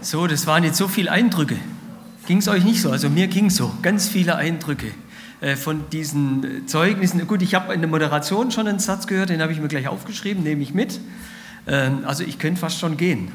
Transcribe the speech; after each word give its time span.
So, 0.00 0.26
das 0.26 0.46
waren 0.46 0.64
jetzt 0.64 0.76
so 0.76 0.88
viele 0.88 1.10
Eindrücke. 1.10 1.56
Ging 2.26 2.38
es 2.38 2.48
euch 2.48 2.64
nicht 2.64 2.80
so? 2.80 2.90
Also 2.90 3.08
mir 3.08 3.26
ging 3.28 3.46
es 3.46 3.56
so. 3.56 3.72
Ganz 3.82 4.08
viele 4.08 4.36
Eindrücke 4.36 4.88
äh, 5.40 5.56
von 5.56 5.88
diesen 5.90 6.66
Zeugnissen. 6.66 7.26
Gut, 7.26 7.42
ich 7.42 7.54
habe 7.54 7.72
in 7.74 7.80
der 7.80 7.90
Moderation 7.90 8.50
schon 8.50 8.68
einen 8.68 8.78
Satz 8.78 9.06
gehört, 9.06 9.30
den 9.30 9.42
habe 9.42 9.52
ich 9.52 9.60
mir 9.60 9.68
gleich 9.68 9.88
aufgeschrieben, 9.88 10.42
nehme 10.42 10.62
ich 10.62 10.74
mit. 10.74 11.00
Ähm, 11.66 12.00
also 12.04 12.24
ich 12.24 12.38
könnte 12.38 12.60
fast 12.60 12.78
schon 12.78 12.96
gehen. 12.96 13.32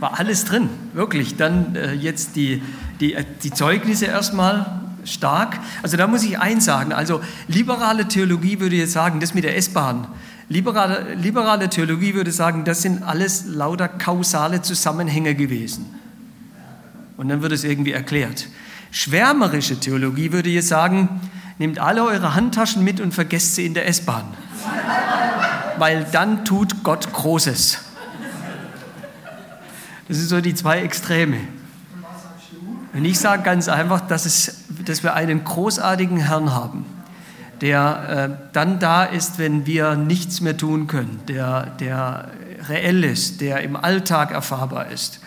War 0.00 0.18
alles 0.18 0.44
drin, 0.44 0.68
wirklich. 0.94 1.36
Dann 1.36 1.74
äh, 1.74 1.92
jetzt 1.92 2.36
die, 2.36 2.62
die, 3.00 3.14
äh, 3.14 3.24
die 3.42 3.50
Zeugnisse 3.50 4.06
erstmal 4.06 4.80
stark. 5.04 5.58
Also 5.82 5.96
da 5.96 6.06
muss 6.06 6.22
ich 6.22 6.38
eins 6.38 6.64
sagen. 6.64 6.92
Also 6.92 7.20
liberale 7.48 8.06
Theologie 8.08 8.60
würde 8.60 8.76
jetzt 8.76 8.92
sagen, 8.92 9.20
das 9.20 9.34
mit 9.34 9.44
der 9.44 9.56
S-Bahn. 9.56 10.06
Liberale, 10.48 11.14
liberale 11.14 11.68
Theologie 11.68 12.14
würde 12.14 12.32
sagen, 12.32 12.64
das 12.64 12.80
sind 12.82 13.02
alles 13.02 13.44
lauter 13.46 13.88
kausale 13.88 14.62
Zusammenhänge 14.62 15.34
gewesen. 15.34 15.86
Und 17.18 17.28
dann 17.28 17.42
wird 17.42 17.52
es 17.52 17.64
irgendwie 17.64 17.92
erklärt. 17.92 18.48
Schwärmerische 18.90 19.78
Theologie 19.78 20.32
würde 20.32 20.48
jetzt 20.48 20.68
sagen, 20.68 21.20
nehmt 21.58 21.78
alle 21.78 22.04
eure 22.04 22.34
Handtaschen 22.34 22.82
mit 22.82 23.00
und 23.00 23.12
vergesst 23.12 23.56
sie 23.56 23.66
in 23.66 23.74
der 23.74 23.86
S-Bahn. 23.88 24.24
Weil 25.76 26.06
dann 26.12 26.44
tut 26.44 26.82
Gott 26.82 27.12
Großes. 27.12 27.78
Das 30.08 30.16
sind 30.16 30.28
so 30.28 30.40
die 30.40 30.54
zwei 30.54 30.80
Extreme. 30.80 31.40
Und 32.94 33.04
ich 33.04 33.18
sage 33.18 33.42
ganz 33.42 33.68
einfach, 33.68 34.00
dass, 34.00 34.24
es, 34.24 34.64
dass 34.84 35.02
wir 35.02 35.12
einen 35.12 35.44
großartigen 35.44 36.16
Herrn 36.16 36.54
haben, 36.54 36.86
der 37.60 38.30
äh, 38.30 38.50
dann 38.52 38.78
da 38.78 39.04
ist, 39.04 39.38
wenn 39.38 39.66
wir 39.66 39.96
nichts 39.96 40.40
mehr 40.40 40.56
tun 40.56 40.86
können, 40.86 41.20
der, 41.28 41.66
der 41.80 42.30
reell 42.68 43.04
ist, 43.04 43.40
der 43.40 43.62
im 43.62 43.76
Alltag 43.76 44.30
erfahrbar 44.30 44.90
ist, 44.90 45.20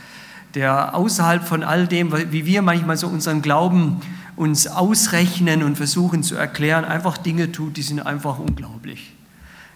der 0.55 0.95
außerhalb 0.95 1.43
von 1.43 1.63
all 1.63 1.87
dem, 1.87 2.11
wie 2.31 2.45
wir 2.45 2.61
manchmal 2.61 2.97
so 2.97 3.07
unseren 3.07 3.41
Glauben 3.41 4.01
uns 4.35 4.67
ausrechnen 4.67 5.63
und 5.63 5.75
versuchen 5.75 6.23
zu 6.23 6.35
erklären, 6.35 6.85
einfach 6.85 7.17
Dinge 7.17 7.51
tut, 7.51 7.77
die 7.77 7.83
sind 7.83 7.99
einfach 7.99 8.39
unglaublich. 8.39 9.13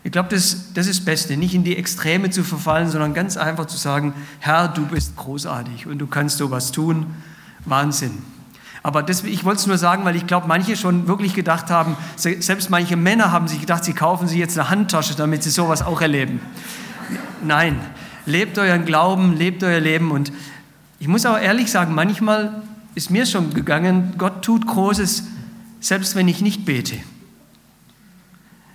Ich 0.04 0.12
glaube, 0.12 0.30
das, 0.30 0.74
das 0.74 0.88
ist 0.88 1.00
das 1.00 1.06
Beste, 1.06 1.36
nicht 1.36 1.56
in 1.56 1.64
die 1.64 1.76
Extreme 1.76 2.30
zu 2.30 2.44
verfallen, 2.44 2.90
sondern 2.90 3.14
ganz 3.14 3.38
einfach 3.38 3.66
zu 3.66 3.78
sagen, 3.78 4.14
Herr, 4.40 4.68
du 4.68 4.86
bist 4.86 5.16
großartig 5.16 5.88
und 5.88 5.98
du 5.98 6.08
kannst 6.08 6.38
sowas 6.38 6.72
tun. 6.72 7.08
Wahnsinn. 7.66 8.35
Aber 8.86 9.02
das, 9.02 9.24
ich 9.24 9.44
wollte 9.44 9.62
es 9.62 9.66
nur 9.66 9.80
sagen, 9.80 10.06
weil 10.06 10.16
ich 10.16 10.28
glaube, 10.28 10.48
manche 10.48 10.78
schon 10.78 11.08
wirklich 11.08 11.34
gedacht 11.34 11.72
haben, 11.72 11.98
selbst 12.18 12.70
manche 12.70 12.96
Männer 12.96 13.32
haben 13.32 13.48
sich 13.48 13.60
gedacht, 13.60 13.84
sie 13.84 13.94
kaufen 13.94 14.28
sich 14.28 14.38
jetzt 14.38 14.60
eine 14.60 14.70
Handtasche, 14.70 15.16
damit 15.16 15.42
sie 15.42 15.50
sowas 15.50 15.82
auch 15.82 16.02
erleben. 16.02 16.40
Nein, 17.44 17.80
lebt 18.28 18.60
euren 18.60 18.86
Glauben, 18.86 19.36
lebt 19.36 19.64
euer 19.64 19.80
Leben 19.80 20.12
und 20.12 20.32
ich 21.00 21.08
muss 21.08 21.26
auch 21.26 21.40
ehrlich 21.40 21.72
sagen, 21.72 21.96
manchmal 21.96 22.62
ist 22.94 23.10
mir 23.10 23.26
schon 23.26 23.56
gegangen, 23.56 24.14
Gott 24.20 24.44
tut 24.44 24.68
Großes, 24.68 25.24
selbst 25.80 26.16
wenn 26.16 26.28
ich 26.28 26.42
nicht 26.42 26.64
bete. 26.64 26.98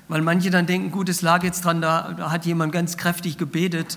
Weil 0.08 0.22
manche 0.22 0.50
dann 0.50 0.66
denken, 0.66 0.91
gut, 0.91 1.08
es 1.08 1.22
lag 1.22 1.44
jetzt 1.44 1.64
dran, 1.64 1.81
da, 1.81 2.14
da 2.19 2.33
hat 2.33 2.47
jemand 2.47 2.72
ganz 2.72 2.97
kräftig 2.97 3.38
gebetet. 3.38 3.97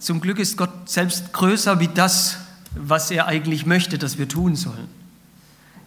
Zum 0.00 0.20
Glück 0.20 0.40
ist 0.40 0.56
Gott 0.56 0.90
selbst 0.90 1.32
größer 1.32 1.78
wie 1.78 1.86
das, 1.86 2.38
was 2.74 3.12
er 3.12 3.28
eigentlich 3.28 3.66
möchte, 3.66 3.98
dass 3.98 4.18
wir 4.18 4.28
tun 4.28 4.56
sollen. 4.56 4.95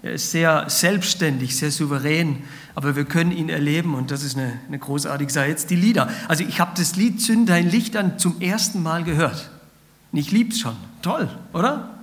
Er 0.01 0.13
ist 0.13 0.31
sehr 0.31 0.69
selbstständig, 0.69 1.57
sehr 1.57 1.71
souverän, 1.71 2.43
aber 2.73 2.95
wir 2.95 3.03
können 3.03 3.31
ihn 3.31 3.49
erleben 3.49 3.95
und 3.95 4.11
das 4.11 4.23
ist 4.23 4.37
eine, 4.37 4.53
eine 4.67 4.79
großartige 4.79 5.31
Sache. 5.31 5.47
Jetzt 5.47 5.69
die 5.69 5.75
Lieder. 5.75 6.09
Also 6.29 6.45
ich 6.45 6.61
habe 6.61 6.71
das 6.77 6.95
Lied 6.95 7.21
Zünd 7.21 7.49
dein 7.49 7.69
Licht 7.69 7.97
an 7.97 8.17
zum 8.17 8.39
ersten 8.39 8.81
Mal 8.81 9.03
gehört. 9.03 9.49
Und 10.11 10.19
ich 10.19 10.31
liebe 10.31 10.51
es 10.51 10.59
schon. 10.59 10.75
Toll, 11.01 11.29
oder? 11.53 11.99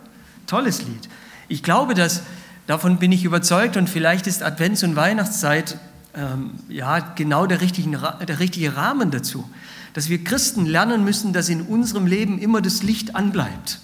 Tolles 0.46 0.82
Lied. 0.82 1.08
Ich 1.48 1.62
glaube, 1.62 1.94
dass, 1.94 2.22
davon 2.66 2.98
bin 2.98 3.12
ich 3.12 3.24
überzeugt 3.24 3.76
und 3.78 3.88
vielleicht 3.88 4.26
ist 4.26 4.42
Advents- 4.42 4.84
und 4.84 4.94
Weihnachtszeit 4.94 5.78
ähm, 6.14 6.52
ja, 6.68 6.98
genau 6.98 7.46
der, 7.46 7.62
richtigen, 7.62 7.92
der 7.92 8.38
richtige 8.38 8.76
Rahmen 8.76 9.10
dazu. 9.10 9.48
Dass 9.94 10.10
wir 10.10 10.22
Christen 10.22 10.66
lernen 10.66 11.02
müssen, 11.02 11.32
dass 11.32 11.48
in 11.48 11.62
unserem 11.62 12.06
Leben 12.06 12.38
immer 12.38 12.60
das 12.60 12.82
Licht 12.82 13.16
anbleibt. 13.16 13.80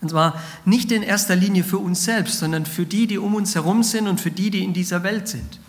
Und 0.00 0.10
zwar 0.10 0.40
nicht 0.64 0.92
in 0.92 1.02
erster 1.02 1.36
Linie 1.36 1.62
für 1.62 1.78
uns 1.78 2.04
selbst, 2.04 2.38
sondern 2.38 2.64
für 2.64 2.86
die, 2.86 3.06
die 3.06 3.18
um 3.18 3.34
uns 3.34 3.54
herum 3.54 3.82
sind 3.82 4.08
und 4.08 4.20
für 4.20 4.30
die, 4.30 4.50
die 4.50 4.64
in 4.64 4.72
dieser 4.72 5.02
Welt 5.02 5.28
sind. 5.28 5.60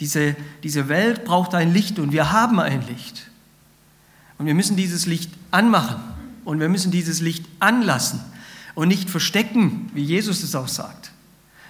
Diese, 0.00 0.36
diese 0.62 0.88
Welt 0.88 1.24
braucht 1.24 1.54
ein 1.54 1.72
Licht 1.72 1.98
und 1.98 2.12
wir 2.12 2.32
haben 2.32 2.60
ein 2.60 2.86
Licht. 2.86 3.30
Und 4.38 4.46
wir 4.46 4.54
müssen 4.54 4.76
dieses 4.76 5.06
Licht 5.06 5.30
anmachen 5.50 6.00
und 6.44 6.60
wir 6.60 6.68
müssen 6.68 6.90
dieses 6.92 7.20
Licht 7.20 7.44
anlassen 7.58 8.20
und 8.74 8.88
nicht 8.88 9.10
verstecken, 9.10 9.90
wie 9.92 10.04
Jesus 10.04 10.42
es 10.44 10.54
auch 10.54 10.68
sagt, 10.68 11.10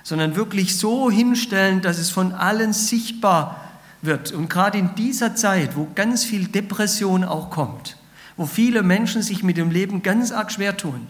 sondern 0.03 0.37
wirklich 0.37 0.77
so 0.77 1.11
hinstellen, 1.11 1.81
dass 1.81 1.99
es 1.99 2.11
von 2.11 2.33
allen 2.33 2.75
sichtbar 2.75 3.69
wird. 4.03 4.33
Und 4.33 4.51
gerade 4.51 4.79
in 4.79 4.95
dieser 4.95 5.35
Zeit, 5.35 5.75
wo 5.75 5.89
ganz 5.95 6.25
viel 6.25 6.47
Depression 6.49 7.25
auch 7.25 7.51
kommt, 7.51 7.97
wo 8.37 8.45
viele 8.45 8.83
Menschen 8.83 9.23
sich 9.23 9.43
mit 9.43 9.57
dem 9.57 9.71
Leben 9.71 10.03
ganz 10.03 10.31
arg 10.31 10.53
schwer 10.53 10.77
tun, 10.77 11.09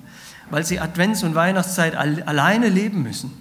weil 0.50 0.64
sie 0.64 0.80
Advents- 0.80 1.24
und 1.24 1.34
Weihnachtszeit 1.34 1.94
alleine 1.94 2.68
leben 2.68 3.02
müssen. 3.02 3.32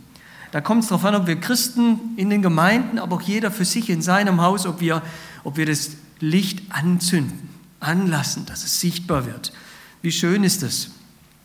Da 0.51 0.61
kommt 0.61 0.83
es 0.83 0.89
darauf 0.89 1.05
an, 1.05 1.15
ob 1.15 1.27
wir 1.27 1.39
Christen 1.39 1.99
in 2.15 2.29
den 2.29 2.41
Gemeinden, 2.41 2.99
aber 2.99 3.17
auch 3.17 3.21
jeder 3.21 3.51
für 3.51 3.65
sich 3.65 3.89
in 3.89 4.01
seinem 4.01 4.41
Haus, 4.41 4.65
ob 4.65 4.79
wir, 4.79 5.01
ob 5.43 5.57
wir 5.57 5.65
das 5.65 5.91
Licht 6.19 6.63
anzünden, 6.69 7.49
anlassen, 7.79 8.45
dass 8.45 8.63
es 8.63 8.79
sichtbar 8.79 9.25
wird. 9.25 9.51
Wie 10.01 10.11
schön 10.11 10.43
ist 10.43 10.63
es, 10.63 10.91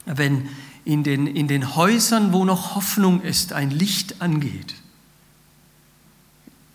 wenn 0.07 0.49
in 0.85 1.03
den, 1.03 1.27
in 1.27 1.49
den 1.49 1.77
Häusern, 1.77 2.33
wo 2.33 2.45
noch 2.45 2.75
Hoffnung 2.75 3.23
ist, 3.23 3.53
ein 3.53 3.71
Licht 3.71 4.21
angeht. 4.21 4.75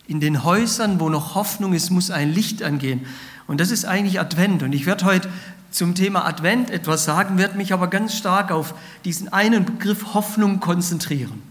In 0.07 0.21
den 0.21 0.43
Häusern, 0.43 0.99
wo 0.99 1.09
noch 1.09 1.35
Hoffnung 1.35 1.73
ist, 1.73 1.89
muss 1.89 2.11
ein 2.11 2.33
Licht 2.33 2.63
angehen. 2.63 3.05
Und 3.47 3.59
das 3.59 3.71
ist 3.71 3.85
eigentlich 3.85 4.19
Advent. 4.19 4.63
Und 4.63 4.73
ich 4.73 4.85
werde 4.85 5.05
heute 5.05 5.29
zum 5.77 5.93
Thema 5.93 6.25
Advent 6.25 6.71
etwas 6.71 7.05
sagen, 7.05 7.37
werde 7.37 7.55
mich 7.55 7.71
aber 7.71 7.87
ganz 7.87 8.15
stark 8.15 8.51
auf 8.51 8.73
diesen 9.05 9.31
einen 9.31 9.63
Begriff 9.63 10.15
Hoffnung 10.15 10.59
konzentrieren. 10.59 11.43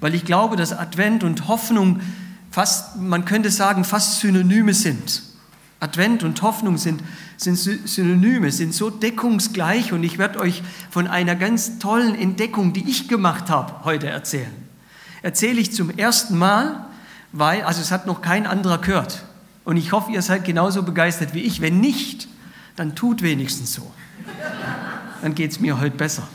Weil 0.00 0.14
ich 0.14 0.24
glaube, 0.24 0.54
dass 0.54 0.72
Advent 0.72 1.24
und 1.24 1.48
Hoffnung 1.48 2.00
fast, 2.52 2.96
man 2.96 3.24
könnte 3.24 3.50
sagen, 3.50 3.82
fast 3.82 4.20
Synonyme 4.20 4.74
sind. 4.74 5.22
Advent 5.80 6.22
und 6.22 6.40
Hoffnung 6.40 6.78
sind, 6.78 7.02
sind 7.36 7.56
Synonyme, 7.56 8.52
sind 8.52 8.72
so 8.72 8.90
deckungsgleich 8.90 9.92
und 9.92 10.04
ich 10.04 10.18
werde 10.18 10.38
euch 10.38 10.62
von 10.88 11.08
einer 11.08 11.34
ganz 11.34 11.80
tollen 11.80 12.14
Entdeckung, 12.14 12.74
die 12.74 12.88
ich 12.88 13.08
gemacht 13.08 13.50
habe, 13.50 13.84
heute 13.84 14.06
erzählen. 14.06 14.54
Erzähle 15.22 15.60
ich 15.60 15.72
zum 15.72 15.90
ersten 15.90 16.38
Mal, 16.38 16.86
weil, 17.32 17.62
also 17.62 17.80
es 17.80 17.90
hat 17.90 18.06
noch 18.06 18.22
kein 18.22 18.46
anderer 18.46 18.78
gehört. 18.78 19.24
Und 19.64 19.78
ich 19.78 19.90
hoffe, 19.90 20.12
ihr 20.12 20.22
seid 20.22 20.44
genauso 20.44 20.84
begeistert 20.84 21.34
wie 21.34 21.40
ich. 21.40 21.60
Wenn 21.60 21.80
nicht, 21.80 22.28
dann 22.76 22.94
tut 22.94 23.22
wenigstens 23.22 23.74
so. 23.74 23.92
Dann 25.22 25.34
geht 25.34 25.52
es 25.52 25.60
mir 25.60 25.80
heute 25.80 25.96
besser. 25.96 26.28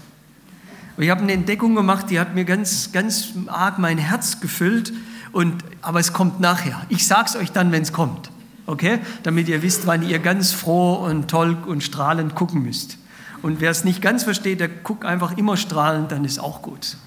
Und 0.97 1.03
ich 1.03 1.09
habe 1.09 1.21
eine 1.21 1.33
Entdeckung 1.33 1.75
gemacht, 1.75 2.09
die 2.09 2.19
hat 2.19 2.35
mir 2.35 2.45
ganz, 2.45 2.91
ganz 2.91 3.29
arg 3.47 3.79
mein 3.79 3.97
Herz 3.97 4.41
gefüllt. 4.41 4.91
Und, 5.31 5.63
aber 5.81 5.99
es 5.99 6.11
kommt 6.11 6.39
nachher. 6.39 6.85
Ich 6.89 7.05
sage 7.05 7.25
es 7.27 7.35
euch 7.35 7.51
dann, 7.51 7.71
wenn 7.71 7.83
es 7.83 7.93
kommt 7.93 8.31
okay? 8.69 8.99
Damit 9.23 9.49
ihr 9.49 9.61
wisst, 9.61 9.87
wann 9.87 10.07
ihr 10.07 10.19
ganz 10.19 10.51
froh 10.51 10.93
und 10.93 11.29
toll 11.29 11.57
und 11.65 11.83
strahlend 11.83 12.35
gucken 12.35 12.63
müsst. 12.63 12.97
Und 13.41 13.61
wer 13.61 13.71
es 13.71 13.83
nicht 13.83 14.01
ganz 14.01 14.23
versteht, 14.23 14.59
der 14.59 14.69
guckt 14.69 15.05
einfach 15.05 15.37
immer 15.37 15.57
strahlend, 15.57 16.11
dann 16.11 16.25
ist 16.25 16.39
auch 16.39 16.61
gut. 16.61 16.97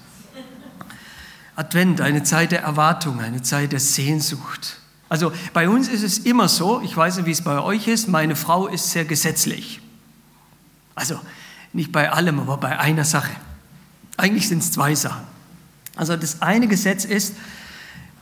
Advent, 1.55 2.01
eine 2.01 2.23
Zeit 2.23 2.51
der 2.51 2.63
Erwartung, 2.63 3.19
eine 3.19 3.43
Zeit 3.43 3.71
der 3.71 3.79
Sehnsucht. 3.79 4.77
Also 5.13 5.31
bei 5.53 5.69
uns 5.69 5.89
ist 5.89 6.01
es 6.01 6.17
immer 6.17 6.47
so, 6.47 6.81
ich 6.81 6.97
weiß 6.97 7.17
nicht, 7.17 7.27
wie 7.27 7.31
es 7.31 7.43
bei 7.43 7.59
euch 7.59 7.87
ist, 7.87 8.07
meine 8.07 8.35
Frau 8.35 8.65
ist 8.65 8.89
sehr 8.89 9.05
gesetzlich. 9.05 9.79
Also 10.95 11.19
nicht 11.71 11.91
bei 11.91 12.11
allem, 12.11 12.39
aber 12.39 12.57
bei 12.57 12.79
einer 12.79 13.05
Sache. 13.05 13.29
Eigentlich 14.17 14.47
sind 14.47 14.63
es 14.63 14.71
zwei 14.71 14.95
Sachen. 14.95 15.21
Also 15.95 16.17
das 16.17 16.41
eine 16.41 16.67
Gesetz 16.67 17.05
ist, 17.05 17.35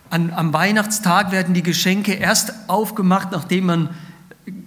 an, 0.09 0.31
am 0.31 0.51
Weihnachtstag 0.51 1.31
werden 1.31 1.53
die 1.53 1.63
Geschenke 1.63 2.11
erst 2.11 2.51
aufgemacht, 2.67 3.31
nachdem 3.31 3.67
man 3.67 3.89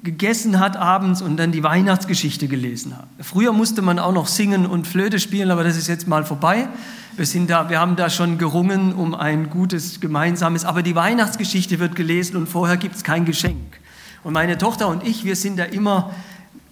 gegessen 0.05 0.61
hat 0.61 0.77
abends 0.77 1.23
und 1.23 1.39
dann 1.39 1.51
die 1.51 1.63
Weihnachtsgeschichte 1.63 2.47
gelesen 2.47 2.97
hat. 2.97 3.09
Früher 3.21 3.53
musste 3.53 3.83
man 3.83 3.99
auch 3.99 4.13
noch 4.13 4.27
singen 4.27 4.67
und 4.67 4.87
Flöte 4.87 5.19
spielen, 5.19 5.51
aber 5.51 5.65
das 5.65 5.77
ist 5.77 5.89
jetzt 5.89 6.07
mal 6.07 6.25
vorbei. 6.25 6.69
Wir, 7.17 7.27
sind 7.27 7.49
da, 7.49 7.71
wir 7.71 7.81
haben 7.81 7.97
da 7.97 8.11
schon 8.11 8.39
gerungen 8.39 8.93
um 8.93 9.15
ein 9.15 9.51
gutes 9.51 10.01
gemeinsames, 10.01 10.65
aber 10.65 10.83
die 10.83 10.95
Weihnachtsgeschichte 10.95 11.79
wird 11.79 11.97
gelesen 11.97 12.37
und 12.37 12.49
vorher 12.49 12.77
gibt 12.77 12.97
es 12.97 13.03
kein 13.03 13.25
Geschenk. 13.25 13.81
Und 14.23 14.35
meine 14.35 14.59
Tochter 14.59 14.89
und 14.89 15.07
ich, 15.07 15.25
wir 15.25 15.37
sind 15.37 15.59
da 15.59 15.65
immer, 15.65 16.13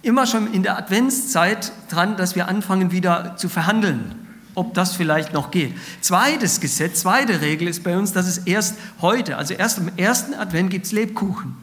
immer 0.03 0.27
schon 0.27 0.53
in 0.53 0.63
der 0.63 0.77
Adventszeit 0.77 1.71
dran, 1.89 2.15
dass 2.15 2.35
wir 2.35 2.47
anfangen 2.47 2.91
wieder 2.91 3.35
zu 3.35 3.49
verhandeln 3.49 4.15
ob 4.55 4.75
das 4.75 4.95
vielleicht 4.95 5.33
noch 5.33 5.49
geht. 5.49 5.73
Zweites 6.01 6.59
Gesetz, 6.59 7.01
zweite 7.01 7.41
Regel 7.41 7.67
ist 7.67 7.83
bei 7.83 7.97
uns, 7.97 8.13
dass 8.13 8.27
es 8.27 8.37
erst 8.37 8.75
heute, 9.01 9.37
also 9.37 9.55
erst 9.55 9.79
am 9.79 9.89
ersten 9.97 10.35
Advent 10.35 10.69
gibt 10.69 10.85
es 10.85 10.91
Lebkuchen. 10.91 11.62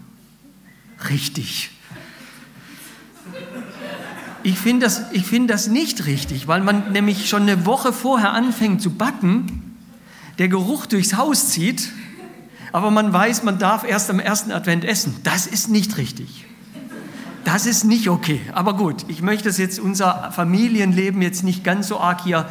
Richtig. 1.08 1.70
Ich 4.42 4.58
finde 4.58 4.86
das, 4.86 5.02
find 5.24 5.50
das 5.50 5.68
nicht 5.68 6.06
richtig, 6.06 6.48
weil 6.48 6.62
man 6.62 6.92
nämlich 6.92 7.28
schon 7.28 7.42
eine 7.42 7.66
Woche 7.66 7.92
vorher 7.92 8.32
anfängt 8.32 8.80
zu 8.80 8.90
backen, 8.90 9.76
der 10.38 10.48
Geruch 10.48 10.86
durchs 10.86 11.14
Haus 11.14 11.50
zieht, 11.50 11.90
aber 12.72 12.90
man 12.90 13.12
weiß, 13.12 13.42
man 13.42 13.58
darf 13.58 13.84
erst 13.84 14.08
am 14.10 14.20
ersten 14.20 14.52
Advent 14.52 14.84
essen. 14.84 15.16
Das 15.24 15.46
ist 15.46 15.68
nicht 15.68 15.98
richtig. 15.98 16.46
Das 17.44 17.66
ist 17.66 17.84
nicht 17.84 18.08
okay. 18.08 18.40
Aber 18.52 18.76
gut, 18.76 19.04
ich 19.08 19.22
möchte 19.22 19.48
das 19.48 19.58
jetzt 19.58 19.78
unser 19.78 20.30
Familienleben 20.32 21.20
jetzt 21.20 21.42
nicht 21.42 21.64
ganz 21.64 21.88
so 21.88 21.98
arg 21.98 22.22
hier 22.22 22.48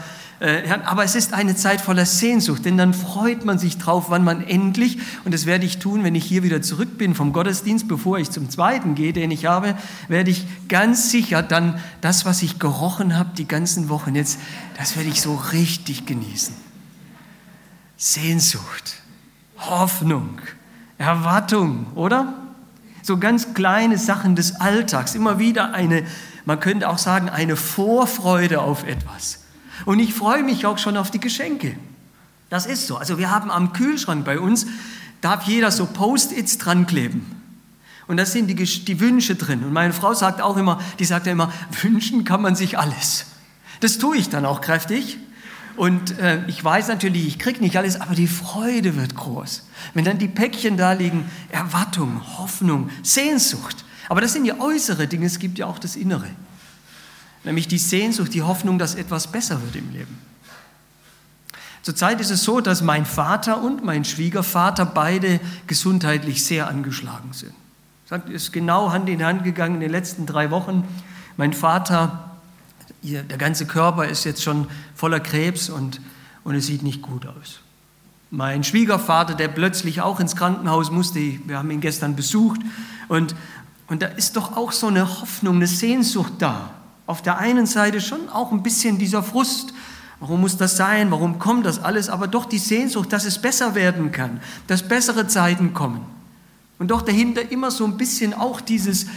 aber 0.85 1.03
es 1.03 1.15
ist 1.15 1.33
eine 1.33 1.55
Zeit 1.55 1.81
voller 1.81 2.05
Sehnsucht, 2.05 2.63
denn 2.63 2.77
dann 2.77 2.93
freut 2.93 3.43
man 3.43 3.59
sich 3.59 3.77
drauf, 3.77 4.05
wann 4.07 4.23
man 4.23 4.41
endlich, 4.41 4.97
und 5.25 5.33
das 5.33 5.45
werde 5.45 5.65
ich 5.65 5.79
tun, 5.79 6.05
wenn 6.05 6.15
ich 6.15 6.23
hier 6.23 6.43
wieder 6.43 6.61
zurück 6.61 6.97
bin 6.97 7.13
vom 7.13 7.33
Gottesdienst, 7.33 7.89
bevor 7.89 8.19
ich 8.19 8.31
zum 8.31 8.49
zweiten 8.49 8.95
gehe, 8.95 9.11
den 9.11 9.31
ich 9.31 9.47
habe, 9.47 9.75
werde 10.07 10.31
ich 10.31 10.45
ganz 10.69 11.11
sicher 11.11 11.43
dann 11.43 11.81
das, 11.99 12.23
was 12.23 12.41
ich 12.41 12.57
gerochen 12.57 13.17
habe 13.17 13.31
die 13.37 13.47
ganzen 13.47 13.89
Wochen 13.89 14.15
jetzt, 14.15 14.39
das 14.77 14.95
werde 14.95 15.09
ich 15.09 15.21
so 15.21 15.35
richtig 15.35 16.05
genießen. 16.05 16.55
Sehnsucht, 17.97 19.01
Hoffnung, 19.57 20.39
Erwartung, 20.97 21.87
oder? 21.95 22.33
So 23.01 23.17
ganz 23.17 23.53
kleine 23.53 23.97
Sachen 23.97 24.37
des 24.37 24.61
Alltags, 24.61 25.15
immer 25.15 25.37
wieder 25.37 25.73
eine, 25.73 26.05
man 26.45 26.61
könnte 26.61 26.87
auch 26.87 26.97
sagen, 26.97 27.27
eine 27.27 27.57
Vorfreude 27.57 28.61
auf 28.61 28.87
etwas. 28.87 29.38
Und 29.85 29.99
ich 29.99 30.13
freue 30.13 30.43
mich 30.43 30.65
auch 30.65 30.77
schon 30.77 30.97
auf 30.97 31.11
die 31.11 31.19
Geschenke. 31.19 31.75
Das 32.49 32.65
ist 32.65 32.87
so. 32.87 32.97
Also 32.97 33.17
wir 33.17 33.31
haben 33.31 33.51
am 33.51 33.73
Kühlschrank 33.73 34.25
bei 34.25 34.39
uns, 34.39 34.65
darf 35.21 35.43
jeder 35.43 35.71
so 35.71 35.85
Post-its 35.85 36.57
dran 36.57 36.87
kleben. 36.87 37.25
Und 38.07 38.17
da 38.17 38.25
sind 38.25 38.47
die, 38.47 38.55
die 38.55 38.99
Wünsche 38.99 39.35
drin. 39.35 39.63
Und 39.63 39.71
meine 39.71 39.93
Frau 39.93 40.13
sagt 40.13 40.41
auch 40.41 40.57
immer, 40.57 40.81
die 40.97 41.05
sagt 41.05 41.27
ja 41.27 41.31
immer, 41.31 41.53
wünschen 41.81 42.23
kann 42.23 42.41
man 42.41 42.55
sich 42.55 42.77
alles. 42.77 43.27
Das 43.81 43.99
tue 43.99 44.17
ich 44.17 44.29
dann 44.29 44.45
auch 44.45 44.61
kräftig. 44.61 45.17
Und 45.75 46.17
äh, 46.19 46.43
ich 46.47 46.61
weiß 46.63 46.87
natürlich, 46.87 47.27
ich 47.27 47.39
kriege 47.39 47.61
nicht 47.61 47.77
alles, 47.77 48.01
aber 48.01 48.15
die 48.15 48.27
Freude 48.27 48.97
wird 48.97 49.15
groß. 49.15 49.67
Wenn 49.93 50.05
dann 50.05 50.17
die 50.17 50.27
Päckchen 50.27 50.75
da 50.75 50.93
liegen, 50.93 51.29
Erwartung, 51.49 52.21
Hoffnung, 52.37 52.89
Sehnsucht. 53.03 53.85
Aber 54.09 54.21
das 54.21 54.33
sind 54.33 54.45
ja 54.45 54.59
äußere 54.59 55.07
Dinge, 55.07 55.27
es 55.27 55.37
gibt 55.37 55.59
ja 55.59 55.67
auch 55.67 55.77
das 55.77 55.95
Innere 55.95 56.27
nämlich 57.49 57.67
die 57.67 57.79
Sehnsucht, 57.79 58.35
die 58.35 58.43
Hoffnung, 58.43 58.77
dass 58.77 58.93
etwas 58.93 59.25
besser 59.25 59.59
wird 59.63 59.75
im 59.75 59.91
Leben. 59.91 60.19
Zurzeit 61.81 62.21
ist 62.21 62.29
es 62.29 62.43
so, 62.43 62.61
dass 62.61 62.83
mein 62.83 63.07
Vater 63.07 63.63
und 63.63 63.83
mein 63.83 64.05
Schwiegervater 64.05 64.85
beide 64.85 65.39
gesundheitlich 65.65 66.45
sehr 66.45 66.67
angeschlagen 66.67 67.33
sind. 67.33 67.55
Das 68.07 68.21
ist 68.29 68.53
genau 68.53 68.91
Hand 68.91 69.09
in 69.09 69.25
Hand 69.25 69.43
gegangen 69.43 69.75
in 69.75 69.81
den 69.81 69.89
letzten 69.89 70.27
drei 70.27 70.51
Wochen. 70.51 70.87
Mein 71.37 71.53
Vater, 71.53 72.37
der 73.01 73.23
ganze 73.23 73.65
Körper 73.65 74.05
ist 74.05 74.25
jetzt 74.25 74.43
schon 74.43 74.67
voller 74.93 75.19
Krebs 75.19 75.71
und, 75.71 76.01
und 76.43 76.53
es 76.53 76.67
sieht 76.67 76.83
nicht 76.83 77.01
gut 77.01 77.25
aus. 77.25 77.61
Mein 78.29 78.63
Schwiegervater, 78.63 79.33
der 79.33 79.47
plötzlich 79.47 80.01
auch 80.01 80.19
ins 80.19 80.35
Krankenhaus 80.35 80.91
musste, 80.91 81.19
wir 81.19 81.57
haben 81.57 81.71
ihn 81.71 81.81
gestern 81.81 82.15
besucht, 82.15 82.61
und, 83.07 83.33
und 83.87 84.03
da 84.03 84.05
ist 84.05 84.35
doch 84.35 84.55
auch 84.55 84.71
so 84.71 84.85
eine 84.85 85.19
Hoffnung, 85.21 85.55
eine 85.55 85.65
Sehnsucht 85.65 86.33
da 86.37 86.75
auf 87.09 87.23
der 87.23 87.39
einen 87.39 87.65
Seite 87.65 88.01
schon 88.01 88.29
auch 88.29 88.51
ein 88.51 88.61
bisschen 88.61 88.99
dieser 88.99 89.23
Frust. 89.23 89.73
Warum 90.19 90.41
muss 90.41 90.57
das 90.57 90.77
sein? 90.77 91.09
Warum 91.09 91.39
kommt 91.39 91.65
das 91.65 91.81
alles? 91.81 92.07
Aber 92.07 92.27
doch 92.27 92.45
die 92.45 92.59
Sehnsucht, 92.59 93.11
dass 93.11 93.25
es 93.25 93.41
besser 93.41 93.73
werden 93.73 94.11
kann, 94.11 94.41
dass 94.67 94.87
bessere 94.87 95.25
Zeiten 95.25 95.73
kommen. 95.73 96.05
Und 96.77 96.91
doch 96.91 97.01
dahinter 97.01 97.51
immer 97.51 97.71
so 97.71 97.83
ein 97.85 97.97
bisschen 97.97 98.35
auch 98.35 98.61
dieses, 98.61 99.07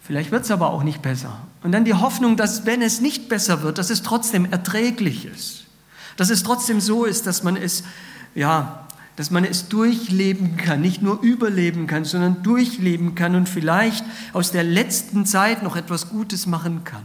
vielleicht 0.00 0.30
wird 0.30 0.44
es 0.44 0.50
aber 0.50 0.70
auch 0.70 0.82
nicht 0.82 1.02
besser. 1.02 1.36
Und 1.62 1.72
dann 1.72 1.84
die 1.84 1.92
Hoffnung, 1.92 2.38
dass 2.38 2.64
wenn 2.64 2.80
es 2.80 3.02
nicht 3.02 3.28
besser 3.28 3.60
wird, 3.62 3.76
dass 3.76 3.90
es 3.90 4.02
trotzdem 4.02 4.50
erträglich 4.50 5.26
ist. 5.26 5.66
Dass 6.16 6.30
es 6.30 6.42
trotzdem 6.42 6.80
so 6.80 7.04
ist, 7.04 7.26
dass 7.26 7.42
man 7.42 7.54
es, 7.54 7.84
ja, 8.34 8.86
dass 9.20 9.30
man 9.30 9.44
es 9.44 9.68
durchleben 9.68 10.56
kann, 10.56 10.80
nicht 10.80 11.02
nur 11.02 11.20
überleben 11.20 11.86
kann, 11.86 12.06
sondern 12.06 12.42
durchleben 12.42 13.14
kann 13.14 13.34
und 13.34 13.50
vielleicht 13.50 14.02
aus 14.32 14.50
der 14.50 14.64
letzten 14.64 15.26
Zeit 15.26 15.62
noch 15.62 15.76
etwas 15.76 16.08
Gutes 16.08 16.46
machen 16.46 16.84
kann. 16.84 17.02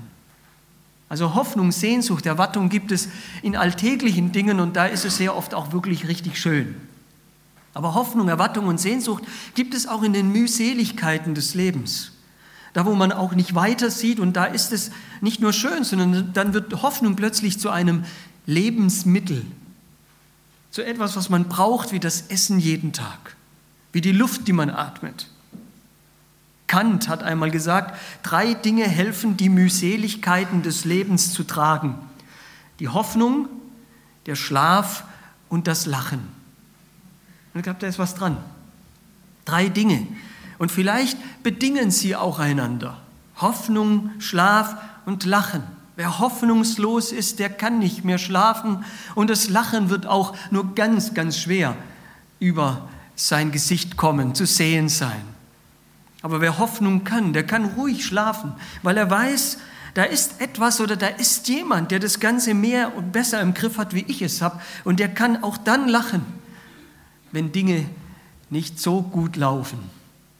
Also 1.10 1.36
Hoffnung, 1.36 1.74
Sehnsucht, 1.74 2.26
Erwartung 2.26 2.70
gibt 2.70 2.94
es 2.94 3.10
in 3.42 3.58
alltäglichen 3.58 4.32
Dingen 4.32 4.62
und 4.62 4.78
da 4.78 4.86
ist 4.86 5.04
es 5.04 5.18
sehr 5.18 5.36
oft 5.36 5.54
auch 5.54 5.74
wirklich 5.74 6.08
richtig 6.08 6.40
schön. 6.40 6.78
Aber 7.74 7.96
Hoffnung, 7.96 8.30
Erwartung 8.30 8.68
und 8.68 8.80
Sehnsucht 8.80 9.26
gibt 9.54 9.74
es 9.74 9.86
auch 9.86 10.02
in 10.02 10.14
den 10.14 10.32
Mühseligkeiten 10.32 11.36
des 11.36 11.54
Lebens. 11.54 12.14
Da, 12.72 12.86
wo 12.86 12.96
man 12.96 13.12
auch 13.12 13.36
nicht 13.36 13.56
weiter 13.56 13.92
sieht 13.92 14.22
und 14.22 14.38
da 14.38 14.46
ist 14.46 14.72
es 14.72 14.90
nicht 15.20 15.42
nur 15.42 15.52
schön, 15.52 15.84
sondern 15.84 16.32
dann 16.32 16.54
wird 16.54 16.82
Hoffnung 16.82 17.18
plötzlich 17.18 17.60
zu 17.60 17.72
einem 17.72 18.06
Lebensmittel, 18.46 19.46
zu 20.76 20.86
etwas, 20.86 21.16
was 21.16 21.30
man 21.30 21.46
braucht, 21.46 21.94
wie 21.94 22.02
das 22.02 22.24
Essen 22.24 22.60
jeden 22.60 22.92
Tag, 22.92 23.38
wie 23.94 24.02
die 24.02 24.12
Luft, 24.12 24.46
die 24.46 24.52
man 24.52 24.70
atmet. 24.70 25.30
Kant 26.68 27.08
hat 27.08 27.24
einmal 27.24 27.50
gesagt, 27.50 27.98
drei 28.24 28.56
Dinge 28.56 28.84
helfen, 28.84 29.38
die 29.38 29.48
Mühseligkeiten 29.48 30.64
des 30.64 30.84
Lebens 30.84 31.32
zu 31.32 31.46
tragen. 31.46 31.96
Die 32.82 32.90
Hoffnung, 32.90 33.48
der 34.26 34.36
Schlaf 34.36 35.06
und 35.48 35.68
das 35.68 35.86
Lachen. 35.86 36.28
Und 37.54 37.60
ich 37.60 37.64
glaube, 37.64 37.80
da 37.80 37.88
ist 37.88 37.98
was 37.98 38.16
dran. 38.16 38.36
Drei 39.46 39.70
Dinge. 39.70 40.06
Und 40.58 40.74
vielleicht 40.74 41.18
bedingen 41.42 41.90
sie 41.90 42.18
auch 42.18 42.38
einander. 42.38 43.00
Hoffnung, 43.38 44.10
Schlaf 44.20 44.76
und 45.06 45.24
Lachen. 45.24 45.64
Wer 45.96 46.20
hoffnungslos 46.20 47.12
ist, 47.12 47.40
der 47.40 47.50
kann 47.50 47.80
nicht 47.80 48.04
mehr 48.04 48.18
schlafen 48.18 48.84
und 49.16 49.30
das 49.30 49.50
Lachen 49.50 49.90
wird 49.90 50.06
auch 50.06 50.36
nur 50.52 50.76
ganz, 50.76 51.14
ganz 51.14 51.38
schwer 51.38 51.76
über 52.40 52.88
sein 53.16 53.52
Gesicht 53.52 53.96
kommen, 53.96 54.36
zu 54.36 54.46
sehen 54.46 54.90
sein. 54.90 55.22
Aber 56.22 56.42
wer 56.42 56.58
Hoffnung 56.58 57.04
kann, 57.04 57.34
der 57.34 57.46
kann 57.46 57.66
ruhig 57.66 58.06
schlafen, 58.06 58.54
weil 58.84 58.98
er 58.98 59.10
weiß, 59.10 59.58
da 59.94 60.04
ist 60.04 60.42
etwas 60.42 60.82
oder 60.82 60.98
da 60.98 61.08
ist 61.08 61.48
jemand, 61.48 61.92
der 61.92 62.00
das 62.00 62.20
Ganze 62.20 62.54
mehr 62.54 62.98
und 62.98 63.14
besser 63.14 63.40
im 63.40 63.54
Griff 63.54 63.78
hat, 63.78 63.94
wie 63.94 64.04
ich 64.08 64.22
es 64.22 64.42
habe. 64.42 64.60
Und 64.84 65.00
der 65.00 65.08
kann 65.08 65.42
auch 65.44 65.56
dann 65.56 65.88
lachen, 65.88 66.26
wenn 67.32 67.54
Dinge 67.54 67.86
nicht 68.50 68.80
so 68.80 69.02
gut 69.02 69.38
laufen. 69.38 69.80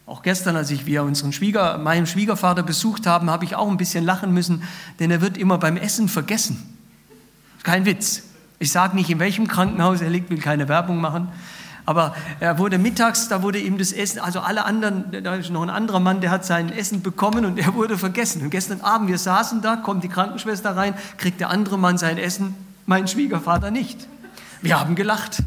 Auch 0.08 0.22
gestern, 0.22 0.56
als 0.56 0.70
ich 0.70 0.86
wir 0.86 1.04
unseren 1.04 1.34
Schwieger, 1.34 1.80
meinen 1.80 2.06
Schwiegervater 2.06 2.62
besucht 2.62 3.08
haben, 3.08 3.30
habe 3.30 3.44
ich 3.44 3.56
auch 3.56 3.70
ein 3.70 3.78
bisschen 3.78 4.06
lachen 4.06 4.34
müssen, 4.34 4.62
denn 5.00 5.10
er 5.10 5.22
wird 5.22 5.38
immer 5.38 5.58
beim 5.58 5.78
Essen 5.78 6.10
vergessen. 6.10 6.62
Kein 7.64 7.86
Witz. 7.86 8.22
Ich 8.60 8.72
sage 8.72 8.96
nicht, 8.96 9.10
in 9.10 9.20
welchem 9.20 9.48
Krankenhaus 9.48 10.02
er 10.02 10.10
liegt, 10.10 10.30
will 10.30 10.38
keine 10.38 10.68
Werbung 10.68 11.02
machen. 11.02 11.30
Aber 11.88 12.16
er 12.40 12.58
wurde 12.58 12.78
mittags, 12.78 13.28
da 13.28 13.44
wurde 13.44 13.60
ihm 13.60 13.78
das 13.78 13.92
Essen, 13.92 14.20
also 14.20 14.40
alle 14.40 14.66
anderen, 14.66 15.24
da 15.24 15.36
ist 15.36 15.52
noch 15.52 15.62
ein 15.62 15.70
anderer 15.70 16.00
Mann, 16.00 16.22
der 16.22 16.32
hat 16.32 16.46
sein 16.46 16.72
Essen 16.72 17.02
bekommen 17.02 17.46
und 17.46 17.60
er 17.60 17.74
wurde 17.76 17.98
vergessen. 17.98 18.42
Und 18.42 18.50
gestern 18.50 18.82
Abend, 18.82 19.08
wir 19.08 19.20
saßen 19.20 19.62
da, 19.62 19.76
kommt 19.76 20.04
die 20.04 20.10
Krankenschwester 20.10 20.76
rein, 20.76 20.96
kriegt 21.18 21.40
der 21.40 21.50
andere 21.50 21.78
Mann 21.78 21.98
sein 21.98 22.18
Essen, 22.18 22.56
mein 22.86 23.08
Schwiegervater 23.08 23.70
nicht. 23.70 24.08
Wir 24.62 24.80
haben 24.80 24.96
gelacht. 24.96 25.44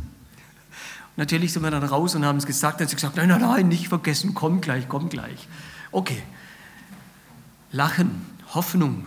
Natürlich 1.19 1.53
sind 1.53 1.65
wir 1.65 1.73
dann 1.73 1.83
raus 1.83 2.15
und 2.15 2.25
haben 2.25 2.39
es 2.39 2.47
gesagt. 2.47 2.79
Dann 2.79 2.85
hat 2.85 2.91
sie 2.91 2.95
gesagt, 2.95 3.17
nein, 3.17 3.29
nein, 3.29 3.41
nein, 3.41 3.67
nicht 3.67 3.89
vergessen, 3.89 4.35
komm 4.35 4.61
gleich, 4.61 4.89
komm 4.89 5.09
gleich. 5.09 5.49
Okay. 5.91 6.23
Lachen, 7.73 8.25
Hoffnung. 8.55 9.05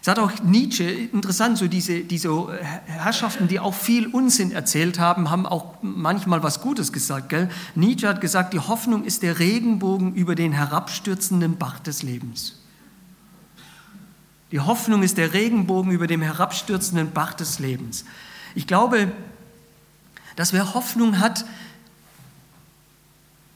Es 0.00 0.08
hat 0.08 0.18
auch 0.18 0.32
Nietzsche, 0.42 0.84
interessant, 0.84 1.58
so 1.58 1.68
diese, 1.68 2.00
diese 2.00 2.58
Herrschaften, 2.86 3.48
die 3.48 3.60
auch 3.60 3.74
viel 3.74 4.06
Unsinn 4.06 4.50
erzählt 4.50 4.98
haben, 4.98 5.28
haben 5.28 5.44
auch 5.44 5.74
manchmal 5.82 6.42
was 6.42 6.62
Gutes 6.62 6.90
gesagt. 6.90 7.28
Gell? 7.28 7.50
Nietzsche 7.74 8.08
hat 8.08 8.22
gesagt, 8.22 8.54
die 8.54 8.60
Hoffnung 8.60 9.04
ist 9.04 9.22
der 9.22 9.38
Regenbogen 9.38 10.14
über 10.14 10.34
den 10.34 10.52
herabstürzenden 10.52 11.58
Bach 11.58 11.80
des 11.80 12.02
Lebens. 12.02 12.62
Die 14.52 14.60
Hoffnung 14.60 15.02
ist 15.02 15.18
der 15.18 15.34
Regenbogen 15.34 15.92
über 15.92 16.06
dem 16.06 16.22
herabstürzenden 16.22 17.10
Bach 17.10 17.34
des 17.34 17.58
Lebens. 17.58 18.06
Ich 18.54 18.66
glaube, 18.66 19.12
dass 20.36 20.52
wer 20.52 20.74
Hoffnung 20.74 21.18
hat, 21.18 21.44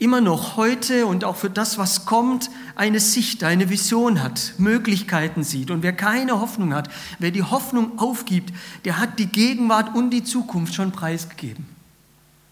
immer 0.01 0.23
noch 0.23 0.57
heute 0.57 1.07
und 1.07 1.25
auch 1.25 1.37
für 1.37 1.51
das, 1.51 1.77
was 1.77 2.07
kommt, 2.07 2.51
eine 2.75 3.01
Sicht, 3.01 3.45
eine 3.45 3.69
Vision 3.69 4.23
hat, 4.23 4.55
Möglichkeiten 4.57 5.45
sieht. 5.45 5.71
Und 5.71 5.83
wer 5.83 5.93
keine 5.93 6.41
Hoffnung 6.41 6.75
hat, 6.75 6.89
wer 7.19 7.31
die 7.31 7.43
Hoffnung 7.43 7.99
aufgibt, 7.99 8.53
der 8.87 8.99
hat 8.99 9.19
die 9.19 9.27
Gegenwart 9.27 9.95
und 9.95 10.11
die 10.11 10.25
Zukunft 10.25 10.75
schon 10.75 10.91
preisgegeben. 10.91 11.67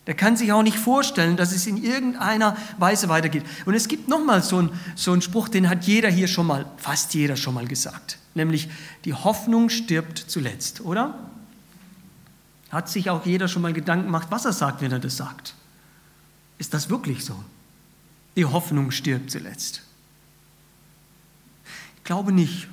Der 0.06 0.14
kann 0.14 0.37
sich 0.37 0.52
auch 0.52 0.62
nicht 0.62 0.78
vorstellen, 0.78 1.37
dass 1.37 1.52
es 1.52 1.66
in 1.66 1.82
irgendeiner 1.82 2.56
Weise 2.78 3.08
weitergeht. 3.08 3.44
Und 3.64 3.75
es 3.75 3.88
gibt 3.88 4.08
nochmal 4.08 4.42
so 4.42 4.58
einen, 4.58 4.70
so 4.94 5.12
einen 5.12 5.23
Spruch, 5.23 5.49
den 5.49 5.68
hat 5.68 5.85
jeder 5.85 6.11
hier 6.11 6.28
schon 6.28 6.47
mal, 6.47 6.66
fast 6.76 7.14
jeder 7.14 7.37
schon 7.37 7.54
mal 7.54 7.66
gesagt. 7.66 8.18
Nämlich, 8.35 8.68
die 9.04 9.14
Hoffnung 9.14 9.68
stirbt 9.70 10.18
zuletzt, 10.18 10.82
oder? 10.82 11.14
Hat 12.70 12.88
sich 12.88 13.08
auch 13.10 13.25
jeder 13.25 13.48
schon 13.48 13.62
mal 13.62 13.72
Gedanken 13.72 14.06
gemacht, 14.06 14.28
was 14.30 14.44
er 14.44 14.52
sagt, 14.52 14.82
wenn 14.82 14.92
er 14.92 14.98
das 14.98 15.16
sagt? 15.16 15.54
Ist 16.58 16.75
das 16.75 16.90
wirklich 16.90 17.25
so? 17.25 17.42
Die 18.37 18.44
Hoffnung 18.44 18.90
stirbt 18.90 19.30
zuletzt. 19.30 19.82
Ich 21.96 22.04
glaube 22.04 22.32
nicht. 22.32 22.68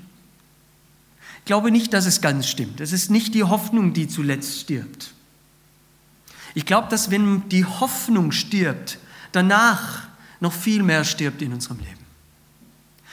Ich 1.39 1.45
glaube 1.45 1.71
nicht, 1.71 1.93
dass 1.93 2.05
es 2.05 2.21
ganz 2.21 2.47
stimmt. 2.47 2.81
Es 2.81 2.91
ist 2.91 3.11
nicht 3.11 3.33
die 3.35 3.43
Hoffnung, 3.43 3.93
die 3.93 4.07
zuletzt 4.07 4.59
stirbt. 4.61 5.13
Ich 6.55 6.65
glaube, 6.65 6.87
dass 6.89 7.11
wenn 7.11 7.47
die 7.49 7.65
Hoffnung 7.65 8.31
stirbt, 8.31 8.97
danach 9.31 10.07
noch 10.39 10.53
viel 10.53 10.83
mehr 10.83 11.03
stirbt 11.03 11.41
in 11.41 11.53
unserem 11.53 11.79
Leben. 11.79 12.05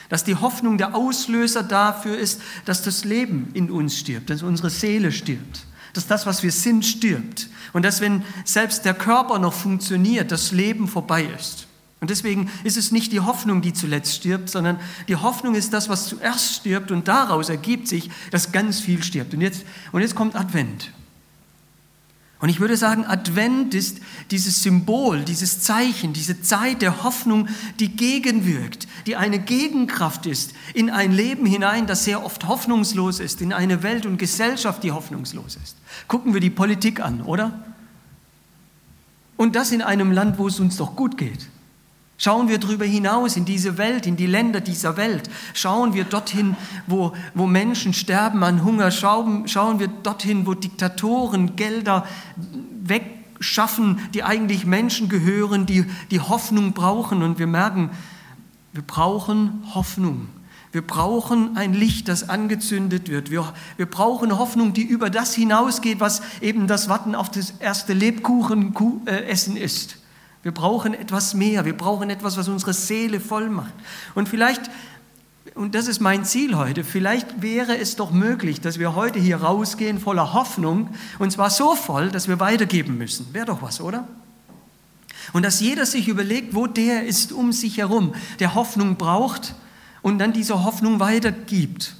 Dass 0.09 0.23
die 0.23 0.35
Hoffnung 0.35 0.77
der 0.77 0.95
Auslöser 0.95 1.63
dafür 1.63 2.17
ist, 2.17 2.41
dass 2.65 2.81
das 2.81 3.03
Leben 3.03 3.51
in 3.53 3.69
uns 3.69 3.99
stirbt, 3.99 4.29
dass 4.29 4.43
unsere 4.43 4.69
Seele 4.69 5.11
stirbt, 5.11 5.65
dass 5.93 6.07
das, 6.07 6.25
was 6.25 6.43
wir 6.43 6.51
sind, 6.51 6.85
stirbt. 6.85 7.49
Und 7.71 7.85
dass, 7.85 8.01
wenn 8.01 8.23
selbst 8.45 8.85
der 8.85 8.93
Körper 8.93 9.39
noch 9.39 9.53
funktioniert, 9.53 10.31
das 10.31 10.51
Leben 10.51 10.87
vorbei 10.87 11.23
ist. 11.37 11.67
Und 12.01 12.09
deswegen 12.09 12.51
ist 12.65 12.75
es 12.75 12.91
nicht 12.91 13.13
die 13.13 13.21
Hoffnung, 13.21 13.61
die 13.61 13.71
zuletzt 13.71 14.15
stirbt, 14.15 14.49
sondern 14.49 14.77
die 15.07 15.15
Hoffnung 15.15 15.55
ist 15.55 15.71
das, 15.71 15.87
was 15.87 16.07
zuerst 16.07 16.55
stirbt 16.55 16.91
und 16.91 17.07
daraus 17.07 17.47
ergibt 17.47 17.87
sich, 17.87 18.09
dass 18.29 18.51
ganz 18.51 18.81
viel 18.81 19.01
stirbt. 19.03 19.33
Und 19.33 19.39
jetzt, 19.39 19.63
und 19.93 20.01
jetzt 20.01 20.13
kommt 20.13 20.35
Advent. 20.35 20.91
Und 22.43 22.49
ich 22.49 22.59
würde 22.59 22.75
sagen, 22.75 23.05
Advent 23.05 23.73
ist 23.73 24.01
dieses 24.29 24.63
Symbol, 24.63 25.23
dieses 25.23 25.61
Zeichen, 25.61 26.11
diese 26.11 26.41
Zeit 26.41 26.81
der 26.81 27.05
Hoffnung, 27.05 27.47
die 27.79 27.95
gegenwirkt, 27.95 28.85
die 29.07 29.15
eine 29.15 29.39
Gegenkraft 29.39 30.25
ist 30.25 30.51
in 30.73 30.89
ein 30.89 31.13
Leben 31.13 31.45
hinein, 31.45 31.87
das 31.87 32.03
sehr 32.03 32.21
oft 32.21 32.45
hoffnungslos 32.45 33.21
ist, 33.21 33.39
in 33.39 33.53
eine 33.53 33.81
Welt 33.81 34.05
und 34.05 34.17
Gesellschaft, 34.17 34.83
die 34.83 34.91
hoffnungslos 34.91 35.55
ist. 35.55 35.77
Gucken 36.09 36.33
wir 36.33 36.41
die 36.41 36.49
Politik 36.49 36.99
an, 36.99 37.21
oder? 37.21 37.63
Und 39.37 39.55
das 39.55 39.71
in 39.71 39.81
einem 39.81 40.11
Land, 40.11 40.37
wo 40.37 40.49
es 40.49 40.59
uns 40.59 40.75
doch 40.75 40.97
gut 40.97 41.17
geht. 41.17 41.47
Schauen 42.17 42.47
wir 42.47 42.59
darüber 42.59 42.85
hinaus 42.85 43.35
in 43.35 43.45
diese 43.45 43.77
Welt, 43.77 44.05
in 44.05 44.15
die 44.15 44.27
Länder 44.27 44.61
dieser 44.61 44.97
Welt. 44.97 45.29
Schauen 45.53 45.93
wir 45.93 46.03
dorthin, 46.03 46.55
wo, 46.87 47.13
wo 47.33 47.47
Menschen 47.47 47.93
sterben 47.93 48.43
an 48.43 48.63
Hunger. 48.63 48.91
Schauen, 48.91 49.47
schauen 49.47 49.79
wir 49.79 49.87
dorthin, 49.87 50.45
wo 50.45 50.53
Diktatoren 50.53 51.55
Gelder 51.55 52.05
wegschaffen, 52.83 53.99
die 54.13 54.23
eigentlich 54.23 54.65
Menschen 54.65 55.09
gehören, 55.09 55.65
die, 55.65 55.85
die 56.11 56.19
Hoffnung 56.19 56.73
brauchen. 56.73 57.23
Und 57.23 57.39
wir 57.39 57.47
merken, 57.47 57.89
wir 58.73 58.83
brauchen 58.83 59.63
Hoffnung. 59.73 60.29
Wir 60.71 60.81
brauchen 60.81 61.55
ein 61.55 61.73
Licht, 61.73 62.07
das 62.07 62.29
angezündet 62.29 63.09
wird. 63.09 63.31
Wir, 63.31 63.53
wir 63.77 63.85
brauchen 63.85 64.37
Hoffnung, 64.37 64.73
die 64.73 64.83
über 64.83 65.09
das 65.09 65.33
hinausgeht, 65.33 65.99
was 65.99 66.21
eben 66.41 66.67
das 66.67 66.89
Warten 66.89 67.15
auf 67.15 67.29
das 67.29 67.51
erste 67.59 67.93
Lebkuchenessen 67.93 69.55
ist. 69.55 69.97
Wir 70.43 70.51
brauchen 70.51 70.93
etwas 70.93 71.33
mehr. 71.33 71.65
Wir 71.65 71.75
brauchen 71.75 72.09
etwas, 72.09 72.37
was 72.37 72.49
unsere 72.49 72.73
Seele 72.73 73.19
voll 73.21 73.49
macht. 73.49 73.73
Und 74.13 74.27
vielleicht, 74.27 74.61
und 75.55 75.73
das 75.73 75.87
ist 75.87 76.01
mein 76.01 76.25
Ziel 76.25 76.55
heute, 76.57 76.83
vielleicht 76.83 77.41
wäre 77.41 77.77
es 77.77 77.95
doch 77.95 78.11
möglich, 78.11 78.59
dass 78.59 78.77
wir 78.77 78.93
heute 78.93 79.19
hier 79.19 79.37
rausgehen 79.37 79.99
voller 79.99 80.33
Hoffnung 80.33 80.89
und 81.17 81.31
zwar 81.31 81.49
so 81.49 81.75
voll, 81.75 82.09
dass 82.09 82.27
wir 82.27 82.39
weitergeben 82.41 82.97
müssen. 82.97 83.33
Wäre 83.33 83.47
doch 83.47 83.61
was, 83.61 83.79
oder? 83.79 84.07
Und 85.31 85.43
dass 85.43 85.61
jeder 85.61 85.85
sich 85.85 86.09
überlegt, 86.09 86.53
wo 86.53 86.67
der 86.67 87.05
ist 87.05 87.31
um 87.31 87.53
sich 87.53 87.77
herum, 87.77 88.13
der 88.39 88.53
Hoffnung 88.53 88.97
braucht 88.97 89.55
und 90.01 90.19
dann 90.19 90.33
diese 90.33 90.65
Hoffnung 90.65 90.99
weitergibt. 90.99 91.95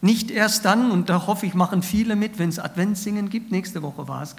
Nicht 0.00 0.30
erst 0.30 0.64
dann, 0.64 0.92
und 0.92 1.10
da 1.10 1.26
hoffe 1.26 1.44
ich, 1.44 1.54
machen 1.54 1.82
viele 1.82 2.16
mit, 2.16 2.38
wenn 2.38 2.48
es 2.48 2.58
Adventssingen 2.58 3.28
gibt, 3.28 3.50
nächste 3.50 3.82
Woche 3.82 4.06
war 4.08 4.22
es, 4.22 4.36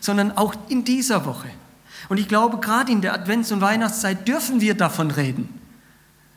sondern 0.00 0.36
auch 0.36 0.54
in 0.68 0.84
dieser 0.84 1.24
Woche. 1.24 1.48
Und 2.08 2.18
ich 2.18 2.28
glaube, 2.28 2.58
gerade 2.58 2.90
in 2.90 3.00
der 3.00 3.14
Advents- 3.14 3.52
und 3.52 3.60
Weihnachtszeit 3.60 4.26
dürfen 4.26 4.60
wir 4.60 4.74
davon 4.74 5.10
reden. 5.10 5.60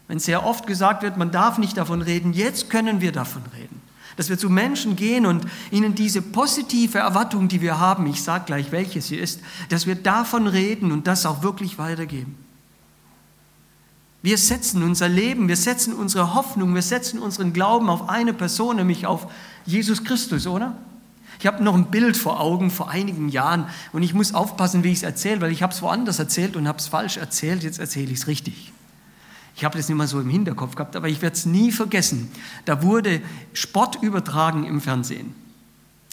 Wenn 0.07 0.19
sehr 0.19 0.45
oft 0.45 0.67
gesagt 0.67 1.03
wird, 1.03 1.17
man 1.17 1.31
darf 1.31 1.57
nicht 1.57 1.77
davon 1.77 2.01
reden, 2.01 2.33
jetzt 2.33 2.69
können 2.69 3.01
wir 3.01 3.11
davon 3.11 3.43
reden. 3.55 3.81
Dass 4.15 4.29
wir 4.29 4.37
zu 4.37 4.49
Menschen 4.49 4.95
gehen 4.95 5.25
und 5.25 5.45
ihnen 5.71 5.95
diese 5.95 6.21
positive 6.21 6.99
Erwartung, 6.99 7.47
die 7.47 7.61
wir 7.61 7.79
haben, 7.79 8.05
ich 8.05 8.21
sage 8.21 8.45
gleich, 8.45 8.71
welche 8.71 9.01
sie 9.01 9.15
ist, 9.15 9.39
dass 9.69 9.87
wir 9.87 9.95
davon 9.95 10.45
reden 10.45 10.91
und 10.91 11.07
das 11.07 11.25
auch 11.25 11.41
wirklich 11.41 11.77
weitergeben. 11.79 12.37
Wir 14.21 14.37
setzen 14.37 14.83
unser 14.83 15.09
Leben, 15.09 15.47
wir 15.47 15.57
setzen 15.57 15.93
unsere 15.93 16.33
Hoffnung, 16.33 16.75
wir 16.75 16.81
setzen 16.81 17.19
unseren 17.19 17.51
Glauben 17.51 17.89
auf 17.89 18.07
eine 18.07 18.33
Person, 18.33 18.75
nämlich 18.75 19.05
auf 19.05 19.27
Jesus 19.65 20.03
Christus, 20.03 20.47
oder? 20.47 20.77
Ich 21.43 21.47
habe 21.47 21.61
noch 21.61 21.75
ein 21.75 21.87
Bild 21.87 22.15
vor 22.15 22.39
Augen 22.39 22.71
vor 22.71 22.89
einigen 22.89 23.27
Jahren 23.27 23.65
und 23.91 24.01
ich 24.01 24.13
muss 24.13 24.33
aufpassen, 24.33 24.85
wie 24.85 24.93
ich 24.93 24.99
es 24.99 25.03
erzähle, 25.03 25.41
weil 25.41 25.51
ich 25.51 25.61
habe 25.61 25.73
es 25.73 25.81
woanders 25.81 26.17
erzählt 26.17 26.55
und 26.55 26.69
habe 26.69 26.77
es 26.77 26.87
falsch 26.87 27.17
erzählt. 27.17 27.63
Jetzt 27.63 27.79
erzähle 27.79 28.13
ich 28.13 28.19
es 28.19 28.27
richtig. 28.27 28.71
Ich 29.57 29.65
habe 29.65 29.77
das 29.77 29.89
nicht 29.89 29.97
mal 29.97 30.07
so 30.07 30.21
im 30.21 30.29
Hinterkopf 30.29 30.75
gehabt, 30.75 30.95
aber 30.95 31.09
ich 31.09 31.21
werde 31.21 31.35
es 31.35 31.45
nie 31.45 31.73
vergessen. 31.73 32.31
Da 32.63 32.81
wurde 32.81 33.19
Sport 33.51 34.01
übertragen 34.01 34.63
im 34.63 34.79
Fernsehen. 34.79 35.35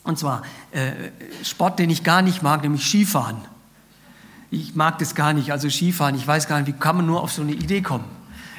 Und 0.03 0.19
zwar 0.19 0.43
äh, 0.73 1.13
Sport, 1.45 1.79
den 1.79 1.91
ich 1.91 2.03
gar 2.03 2.23
nicht 2.23 2.43
mag, 2.43 2.65
nämlich 2.65 2.85
Skifahren. 2.85 3.37
Ich 4.51 4.75
mag 4.75 4.99
das 4.99 5.15
gar 5.15 5.33
nicht, 5.33 5.53
also 5.53 5.71
Skifahren. 5.71 6.17
Ich 6.17 6.27
weiß 6.27 6.49
gar 6.49 6.59
nicht, 6.59 6.67
wie 6.67 6.73
kann 6.77 6.97
man 6.97 7.07
nur 7.07 7.23
auf 7.23 7.31
so 7.31 7.43
eine 7.43 7.53
Idee 7.53 7.83
kommen. 7.83 8.07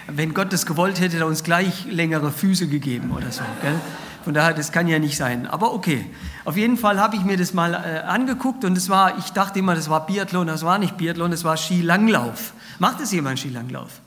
Wenn 0.08 0.34
Gott 0.34 0.54
das 0.54 0.66
gewollt 0.66 1.01
hätte, 1.01 1.16
hätte 1.16 1.25
er 1.25 1.28
uns 1.28 1.44
gleich 1.44 1.84
längere 1.90 2.32
Füße 2.32 2.70
gegeben 2.70 3.12
oder 3.12 3.30
so. 3.30 3.44
Gell? 3.62 3.75
Von 4.24 4.34
daher, 4.34 4.54
das 4.54 4.72
kann 4.72 4.88
ja 4.88 5.00
nicht 5.00 5.18
sein. 5.18 5.48
Aber 5.48 5.74
okay. 5.74 6.06
Auf 6.46 6.58
jeden 6.58 6.78
Fall 6.78 7.00
habe 7.00 7.16
ich 7.16 7.24
mir 7.24 7.38
das 7.38 7.54
mal 7.54 7.74
äh, 7.74 8.00
angeguckt 8.08 8.63
und 8.66 8.78
es 8.78 8.90
war, 8.90 9.18
ich 9.18 9.32
dachte 9.32 9.60
immer, 9.60 9.75
das 9.75 9.90
war 9.90 10.06
Biathlon, 10.06 10.48
das 10.48 10.63
war 10.63 10.78
nicht 10.78 10.98
Biathlon, 10.98 11.32
das 11.32 11.44
war 11.44 11.58
Skilanglauf. 11.58 12.54
Macht 12.80 13.01
es 13.01 13.12
jemand 13.12 13.40
Skilanglauf? 13.40 14.01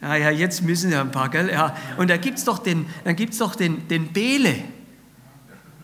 Ja, 0.00 0.16
ja, 0.16 0.30
jetzt 0.30 0.62
müssen 0.62 0.90
ja 0.90 1.00
ein 1.00 1.12
paar, 1.12 1.28
gell? 1.28 1.48
Ja. 1.50 1.76
Und 1.96 2.10
da 2.10 2.16
gibt 2.16 2.38
es 2.38 2.44
doch 2.44 2.58
den, 2.58 2.86
dann 3.04 3.14
gibt's 3.14 3.38
doch 3.38 3.54
den, 3.54 3.86
den 3.88 4.12
Bele. 4.12 4.56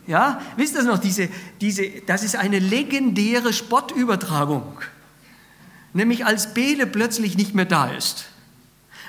Ja, 0.08 0.40
wisst 0.56 0.74
ihr 0.74 0.78
das 0.78 0.86
noch? 0.86 0.98
Diese, 0.98 1.28
diese, 1.60 1.86
das 2.06 2.24
ist 2.24 2.34
eine 2.34 2.58
legendäre 2.58 3.52
Sportübertragung. 3.52 4.80
Nämlich 5.92 6.24
als 6.24 6.54
Bele 6.54 6.86
plötzlich 6.86 7.36
nicht 7.36 7.54
mehr 7.54 7.66
da 7.66 7.90
ist. 7.90 8.26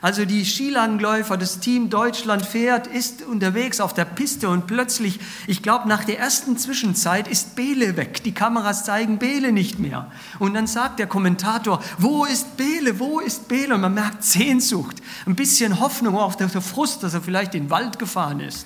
Also 0.02 0.24
die 0.24 0.46
Skilangläufer, 0.46 1.36
das 1.36 1.60
Team 1.60 1.90
Deutschland 1.90 2.46
fährt, 2.46 2.88
ist 2.88 3.22
unterwegs 3.22 3.82
auf 3.82 3.94
der 3.94 4.06
Piste 4.06 4.48
und 4.48 4.66
plötzlich, 4.66 5.20
ich 5.46 5.62
glaube, 5.62 5.90
nach 5.90 6.06
der 6.06 6.20
ersten 6.20 6.58
Zwischenzeit 6.58 7.28
ist 7.28 7.56
Bele 7.56 7.98
weg. 7.98 8.24
Die 8.24 8.32
Kameras 8.32 8.86
zeigen 8.86 9.18
Bele 9.18 9.52
nicht 9.52 9.78
mehr. 9.80 10.10
Und 10.40 10.54
dann 10.54 10.68
sagt 10.68 11.00
der 11.00 11.08
Kommentator, 11.08 11.84
wo 11.98 12.24
ist 12.24 12.56
Bele, 12.56 13.00
wo 13.00 13.20
ist 13.20 13.50
Bele? 13.50 13.76
Und 13.76 13.82
man 13.82 13.94
merkt 13.94 14.24
Sehnsucht, 14.24 14.98
ein 15.26 15.36
bisschen 15.36 15.80
Hoffnung, 15.82 16.18
auch 16.18 16.36
der 16.36 16.50
Frust, 16.50 17.04
dass 17.04 17.14
er 17.14 17.22
vielleicht 17.22 17.54
in 17.54 17.66
den 17.66 17.70
Wald 17.70 18.00
gefahren 18.00 18.40
ist. 18.40 18.66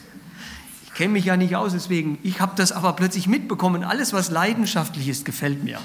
Ich 0.86 0.94
kenne 0.94 1.14
mich 1.14 1.26
ja 1.26 1.36
nicht 1.36 1.56
aus, 1.56 1.72
deswegen, 1.72 2.20
ich 2.22 2.40
habe 2.40 2.54
das 2.56 2.72
aber 2.72 2.94
plötzlich 2.94 3.26
mitbekommen. 3.26 3.84
Alles, 3.84 4.14
was 4.14 4.30
leidenschaftlich 4.30 5.08
ist, 5.08 5.26
gefällt 5.26 5.64
mir. 5.64 5.80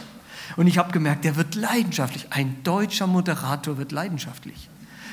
Und 0.56 0.66
ich 0.66 0.76
habe 0.76 0.92
gemerkt, 0.92 1.24
der 1.24 1.36
wird 1.36 1.54
leidenschaftlich. 1.54 2.26
Ein 2.30 2.62
deutscher 2.62 3.06
Moderator 3.06 3.78
wird 3.78 3.92
leidenschaftlich. 3.92 4.68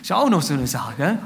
Ist 0.05 0.11
auch 0.11 0.29
noch 0.29 0.43
so 0.43 0.53
eine 0.53 0.67
Sache. 0.67 1.17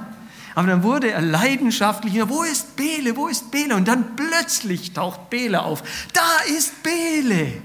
Aber 0.56 0.68
dann 0.68 0.84
wurde 0.84 1.12
er 1.12 1.20
leidenschaftlich, 1.20 2.14
wo 2.30 2.44
ist 2.44 2.78
Bele, 2.78 3.14
wo 3.18 3.28
ist 3.28 3.52
Bele? 3.52 3.76
Und 3.76 3.90
dann 3.90 4.16
plötzlich 4.16 4.94
taucht 4.94 5.30
Bele 5.30 5.64
auf. 5.64 5.84
Da 6.14 6.38
ist 6.48 6.82
Bele. 6.82 7.62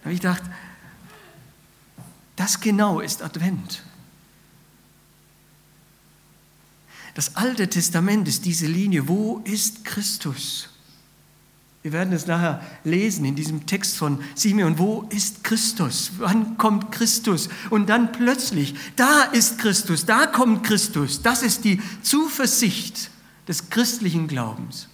Da 0.00 0.06
habe 0.06 0.14
ich 0.14 0.20
gedacht, 0.20 0.42
das 2.34 2.58
genau 2.58 2.98
ist 2.98 3.22
Advent. 3.22 3.84
Das 7.14 7.36
Alte 7.36 7.70
Testament 7.70 8.26
ist 8.26 8.44
diese 8.44 8.66
Linie, 8.66 9.06
wo 9.06 9.42
ist 9.44 9.84
Christus? 9.84 10.70
Wir 11.84 11.92
werden 11.92 12.14
es 12.14 12.26
nachher 12.26 12.62
lesen 12.82 13.26
in 13.26 13.34
diesem 13.34 13.66
Text 13.66 13.98
von 13.98 14.18
Simeon. 14.34 14.78
Wo 14.78 15.06
ist 15.10 15.44
Christus? 15.44 16.12
Wann 16.16 16.56
kommt 16.56 16.90
Christus? 16.92 17.50
Und 17.68 17.90
dann 17.90 18.10
plötzlich, 18.10 18.74
da 18.96 19.24
ist 19.24 19.58
Christus, 19.58 20.06
da 20.06 20.24
kommt 20.24 20.64
Christus. 20.64 21.20
Das 21.20 21.42
ist 21.42 21.62
die 21.62 21.82
Zuversicht 22.00 23.10
des 23.46 23.68
christlichen 23.68 24.28
Glaubens. 24.28 24.88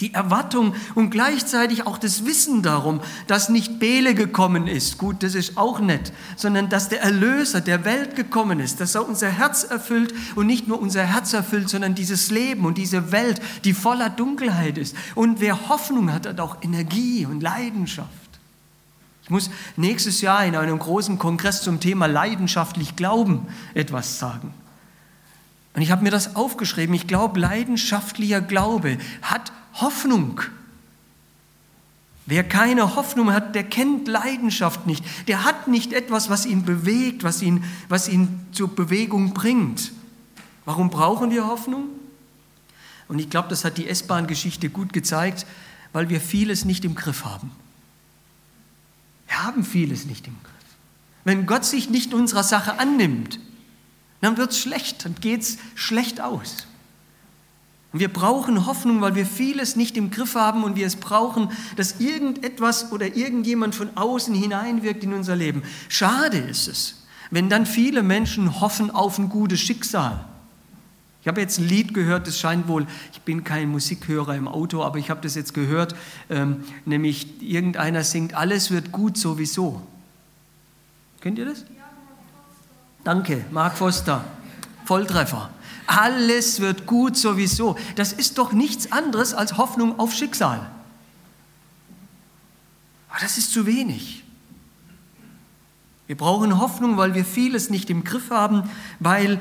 Die 0.00 0.14
Erwartung 0.14 0.74
und 0.94 1.10
gleichzeitig 1.10 1.86
auch 1.86 1.98
das 1.98 2.24
Wissen 2.24 2.62
darum, 2.62 3.00
dass 3.26 3.48
nicht 3.48 3.80
Bele 3.80 4.14
gekommen 4.14 4.68
ist, 4.68 4.96
gut, 4.96 5.24
das 5.24 5.34
ist 5.34 5.56
auch 5.56 5.80
nett, 5.80 6.12
sondern 6.36 6.68
dass 6.68 6.88
der 6.88 7.02
Erlöser 7.02 7.60
der 7.60 7.84
Welt 7.84 8.14
gekommen 8.14 8.60
ist, 8.60 8.80
dass 8.80 8.94
er 8.94 9.08
unser 9.08 9.28
Herz 9.28 9.64
erfüllt 9.64 10.14
und 10.36 10.46
nicht 10.46 10.68
nur 10.68 10.80
unser 10.80 11.02
Herz 11.02 11.32
erfüllt, 11.32 11.68
sondern 11.68 11.96
dieses 11.96 12.30
Leben 12.30 12.64
und 12.64 12.78
diese 12.78 13.10
Welt, 13.10 13.40
die 13.64 13.72
voller 13.72 14.08
Dunkelheit 14.08 14.78
ist. 14.78 14.94
Und 15.16 15.40
wer 15.40 15.68
Hoffnung 15.68 16.12
hat, 16.12 16.26
hat 16.26 16.38
auch 16.38 16.62
Energie 16.62 17.26
und 17.26 17.42
Leidenschaft. 17.42 18.08
Ich 19.24 19.30
muss 19.30 19.50
nächstes 19.76 20.20
Jahr 20.20 20.44
in 20.46 20.56
einem 20.56 20.78
großen 20.78 21.18
Kongress 21.18 21.62
zum 21.62 21.80
Thema 21.80 22.06
leidenschaftlich 22.06 22.96
Glauben 22.96 23.46
etwas 23.74 24.18
sagen. 24.18 24.54
Und 25.74 25.82
ich 25.82 25.90
habe 25.90 26.02
mir 26.02 26.10
das 26.10 26.34
aufgeschrieben. 26.36 26.94
Ich 26.94 27.06
glaube, 27.06 27.38
leidenschaftlicher 27.38 28.40
Glaube 28.40 28.98
hat 29.22 29.52
Hoffnung. 29.74 30.40
Wer 32.26 32.44
keine 32.44 32.94
Hoffnung 32.94 33.32
hat, 33.32 33.54
der 33.54 33.64
kennt 33.64 34.06
Leidenschaft 34.06 34.86
nicht. 34.86 35.02
Der 35.28 35.44
hat 35.44 35.68
nicht 35.68 35.92
etwas, 35.92 36.28
was 36.28 36.44
ihn 36.44 36.64
bewegt, 36.64 37.24
was 37.24 37.40
ihn, 37.40 37.64
was 37.88 38.08
ihn 38.08 38.46
zur 38.52 38.68
Bewegung 38.68 39.32
bringt. 39.32 39.92
Warum 40.66 40.90
brauchen 40.90 41.30
wir 41.30 41.46
Hoffnung? 41.46 41.84
Und 43.08 43.18
ich 43.18 43.30
glaube, 43.30 43.48
das 43.48 43.64
hat 43.64 43.78
die 43.78 43.88
S-Bahn-Geschichte 43.88 44.68
gut 44.68 44.92
gezeigt, 44.92 45.46
weil 45.94 46.10
wir 46.10 46.20
vieles 46.20 46.66
nicht 46.66 46.84
im 46.84 46.94
Griff 46.94 47.24
haben. 47.24 47.50
Wir 49.26 49.42
haben 49.44 49.64
vieles 49.64 50.04
nicht 50.04 50.26
im 50.26 50.36
Griff. 50.42 50.54
Wenn 51.24 51.46
Gott 51.46 51.64
sich 51.64 51.88
nicht 51.88 52.12
unserer 52.12 52.42
Sache 52.42 52.78
annimmt, 52.78 53.40
dann 54.20 54.36
wird 54.36 54.50
es 54.50 54.58
schlecht, 54.58 55.04
dann 55.04 55.14
geht 55.14 55.42
es 55.42 55.58
schlecht 55.74 56.20
aus. 56.20 56.66
Und 57.92 58.00
wir 58.00 58.12
brauchen 58.12 58.66
Hoffnung, 58.66 59.00
weil 59.00 59.14
wir 59.14 59.24
vieles 59.24 59.76
nicht 59.76 59.96
im 59.96 60.10
Griff 60.10 60.34
haben 60.34 60.62
und 60.64 60.76
wir 60.76 60.86
es 60.86 60.96
brauchen, 60.96 61.50
dass 61.76 62.00
irgendetwas 62.00 62.92
oder 62.92 63.16
irgendjemand 63.16 63.74
von 63.74 63.96
außen 63.96 64.34
hineinwirkt 64.34 65.04
in 65.04 65.14
unser 65.14 65.36
Leben. 65.36 65.62
Schade 65.88 66.36
ist 66.36 66.68
es, 66.68 67.06
wenn 67.30 67.48
dann 67.48 67.64
viele 67.64 68.02
Menschen 68.02 68.60
hoffen 68.60 68.90
auf 68.90 69.18
ein 69.18 69.30
gutes 69.30 69.60
Schicksal. 69.60 70.22
Ich 71.22 71.28
habe 71.28 71.40
jetzt 71.40 71.58
ein 71.58 71.68
Lied 71.68 71.94
gehört, 71.94 72.26
das 72.26 72.38
scheint 72.38 72.68
wohl, 72.68 72.86
ich 73.12 73.20
bin 73.22 73.42
kein 73.42 73.68
Musikhörer 73.70 74.36
im 74.36 74.48
Auto, 74.48 74.82
aber 74.82 74.98
ich 74.98 75.10
habe 75.10 75.20
das 75.22 75.34
jetzt 75.34 75.52
gehört, 75.52 75.94
ähm, 76.30 76.64
nämlich 76.84 77.42
irgendeiner 77.42 78.04
singt, 78.04 78.34
alles 78.34 78.70
wird 78.70 78.92
gut 78.92 79.16
sowieso. 79.16 79.82
Kennt 81.20 81.38
ihr 81.38 81.46
das? 81.46 81.64
Danke, 83.08 83.42
Mark 83.50 83.78
Foster, 83.78 84.22
Volltreffer. 84.84 85.48
Alles 85.86 86.60
wird 86.60 86.84
gut 86.84 87.16
sowieso. 87.16 87.78
Das 87.96 88.12
ist 88.12 88.36
doch 88.36 88.52
nichts 88.52 88.92
anderes 88.92 89.32
als 89.32 89.56
Hoffnung 89.56 89.98
auf 89.98 90.12
Schicksal. 90.12 90.58
Aber 93.08 93.18
das 93.18 93.38
ist 93.38 93.50
zu 93.50 93.64
wenig. 93.64 94.24
Wir 96.06 96.18
brauchen 96.18 96.60
Hoffnung, 96.60 96.98
weil 96.98 97.14
wir 97.14 97.24
vieles 97.24 97.70
nicht 97.70 97.88
im 97.88 98.04
Griff 98.04 98.28
haben, 98.28 98.68
weil, 99.00 99.40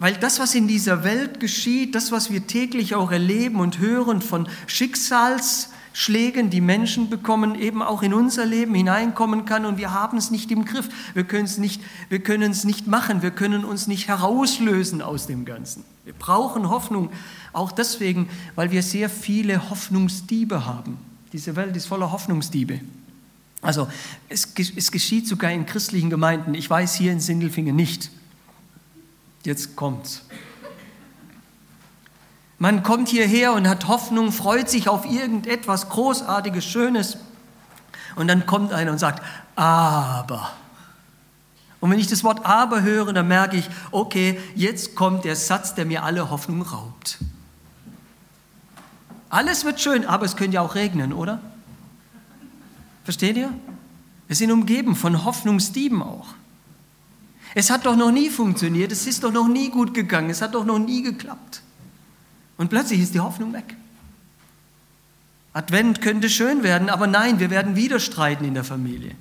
weil 0.00 0.14
das, 0.14 0.40
was 0.40 0.56
in 0.56 0.66
dieser 0.66 1.04
Welt 1.04 1.38
geschieht, 1.38 1.94
das, 1.94 2.10
was 2.10 2.32
wir 2.32 2.48
täglich 2.48 2.96
auch 2.96 3.12
erleben 3.12 3.60
und 3.60 3.78
hören 3.78 4.20
von 4.20 4.48
Schicksals, 4.66 5.68
Schlägen, 5.96 6.50
die 6.50 6.60
Menschen 6.60 7.08
bekommen, 7.08 7.54
eben 7.54 7.80
auch 7.80 8.02
in 8.02 8.12
unser 8.12 8.44
Leben 8.44 8.74
hineinkommen 8.74 9.44
kann 9.44 9.64
und 9.64 9.78
wir 9.78 9.92
haben 9.92 10.18
es 10.18 10.32
nicht 10.32 10.50
im 10.50 10.64
Griff. 10.64 10.88
Wir 11.14 11.22
können 11.22 11.44
es 11.44 11.56
nicht, 11.56 11.80
wir 12.08 12.18
können 12.18 12.50
es 12.50 12.64
nicht 12.64 12.88
machen, 12.88 13.22
wir 13.22 13.30
können 13.30 13.64
uns 13.64 13.86
nicht 13.86 14.08
herauslösen 14.08 15.00
aus 15.00 15.28
dem 15.28 15.44
Ganzen. 15.44 15.84
Wir 16.04 16.12
brauchen 16.12 16.68
Hoffnung, 16.68 17.10
auch 17.52 17.70
deswegen, 17.70 18.28
weil 18.56 18.72
wir 18.72 18.82
sehr 18.82 19.08
viele 19.08 19.70
Hoffnungsdiebe 19.70 20.66
haben. 20.66 20.98
Diese 21.32 21.54
Welt 21.54 21.76
ist 21.76 21.86
voller 21.86 22.10
Hoffnungsdiebe. 22.10 22.80
Also 23.62 23.86
es, 24.28 24.52
es 24.74 24.90
geschieht 24.90 25.28
sogar 25.28 25.52
in 25.52 25.64
christlichen 25.64 26.10
Gemeinden. 26.10 26.54
Ich 26.54 26.68
weiß 26.68 26.96
hier 26.96 27.12
in 27.12 27.20
Sindelfingen 27.20 27.76
nicht. 27.76 28.10
Jetzt 29.44 29.76
kommt's. 29.76 30.22
Man 32.64 32.82
kommt 32.82 33.10
hierher 33.10 33.52
und 33.52 33.68
hat 33.68 33.88
Hoffnung, 33.88 34.32
freut 34.32 34.70
sich 34.70 34.88
auf 34.88 35.04
irgendetwas 35.04 35.90
Großartiges, 35.90 36.64
Schönes. 36.64 37.18
Und 38.16 38.26
dann 38.26 38.46
kommt 38.46 38.72
einer 38.72 38.90
und 38.90 38.96
sagt, 38.96 39.22
aber. 39.54 40.50
Und 41.80 41.90
wenn 41.90 41.98
ich 41.98 42.06
das 42.06 42.24
Wort 42.24 42.46
aber 42.46 42.80
höre, 42.80 43.12
dann 43.12 43.28
merke 43.28 43.58
ich, 43.58 43.68
okay, 43.90 44.40
jetzt 44.54 44.94
kommt 44.94 45.26
der 45.26 45.36
Satz, 45.36 45.74
der 45.74 45.84
mir 45.84 46.04
alle 46.04 46.30
Hoffnung 46.30 46.62
raubt. 46.62 47.18
Alles 49.28 49.66
wird 49.66 49.78
schön, 49.78 50.06
aber 50.06 50.24
es 50.24 50.34
könnte 50.34 50.54
ja 50.54 50.62
auch 50.62 50.74
regnen, 50.74 51.12
oder? 51.12 51.40
Versteht 53.04 53.36
ihr? 53.36 53.52
Wir 54.26 54.36
sind 54.36 54.50
umgeben 54.50 54.96
von 54.96 55.26
Hoffnungsdieben 55.26 56.02
auch. 56.02 56.28
Es 57.54 57.68
hat 57.68 57.84
doch 57.84 57.96
noch 57.96 58.10
nie 58.10 58.30
funktioniert, 58.30 58.90
es 58.90 59.06
ist 59.06 59.22
doch 59.22 59.32
noch 59.32 59.48
nie 59.48 59.68
gut 59.68 59.92
gegangen, 59.92 60.30
es 60.30 60.40
hat 60.40 60.54
doch 60.54 60.64
noch 60.64 60.78
nie 60.78 61.02
geklappt. 61.02 61.60
Und 62.56 62.68
plötzlich 62.70 63.00
ist 63.00 63.14
die 63.14 63.20
Hoffnung 63.20 63.52
weg. 63.52 63.76
Advent 65.52 66.00
könnte 66.02 66.28
schön 66.28 66.62
werden, 66.62 66.88
aber 66.88 67.06
nein, 67.06 67.38
wir 67.38 67.50
werden 67.50 67.76
wieder 67.76 68.00
streiten 68.00 68.44
in 68.44 68.54
der 68.54 68.64
Familie. 68.64 69.12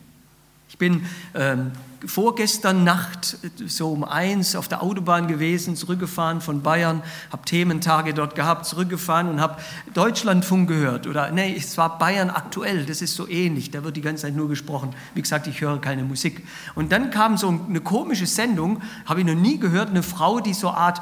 Ich 0.68 0.80
bin 0.80 1.06
ähm, 1.36 1.72
vorgestern 2.04 2.84
Nacht 2.84 3.38
so 3.68 3.92
um 3.92 4.04
eins 4.04 4.56
auf 4.56 4.68
der 4.68 4.82
Autobahn 4.82 5.28
gewesen, 5.28 5.76
zurückgefahren 5.76 6.42
von 6.42 6.64
Bayern, 6.64 7.04
habe 7.32 7.46
Thementage 7.46 8.16
dort 8.16 8.34
gehabt, 8.34 8.66
zurückgefahren 8.66 9.30
und 9.30 9.40
habe 9.40 9.62
Deutschlandfunk 9.94 10.68
gehört. 10.68 11.06
Oder 11.06 11.30
nee, 11.30 11.56
es 11.56 11.78
war 11.78 12.00
Bayern 12.00 12.32
aktuell, 12.32 12.88
das 12.88 13.04
ist 13.04 13.14
so 13.14 13.28
ähnlich, 13.28 13.70
da 13.70 13.84
wird 13.84 13.96
die 13.96 14.02
ganze 14.02 14.24
Zeit 14.24 14.36
nur 14.36 14.50
gesprochen. 14.50 14.96
Wie 15.14 15.22
gesagt, 15.22 15.46
ich 15.46 15.62
höre 15.62 15.80
keine 15.80 16.04
Musik. 16.04 16.42
Und 16.74 16.92
dann 16.92 17.12
kam 17.12 17.38
so 17.38 17.50
eine 17.50 17.82
komische 17.82 18.26
Sendung, 18.26 18.82
habe 19.06 19.22
ich 19.22 19.28
noch 19.28 19.36
nie 19.36 19.60
gehört, 19.60 19.90
eine 19.90 20.02
Frau, 20.02 20.40
die 20.40 20.56
so 20.56 20.70
eine 20.70 20.78
Art 20.78 21.02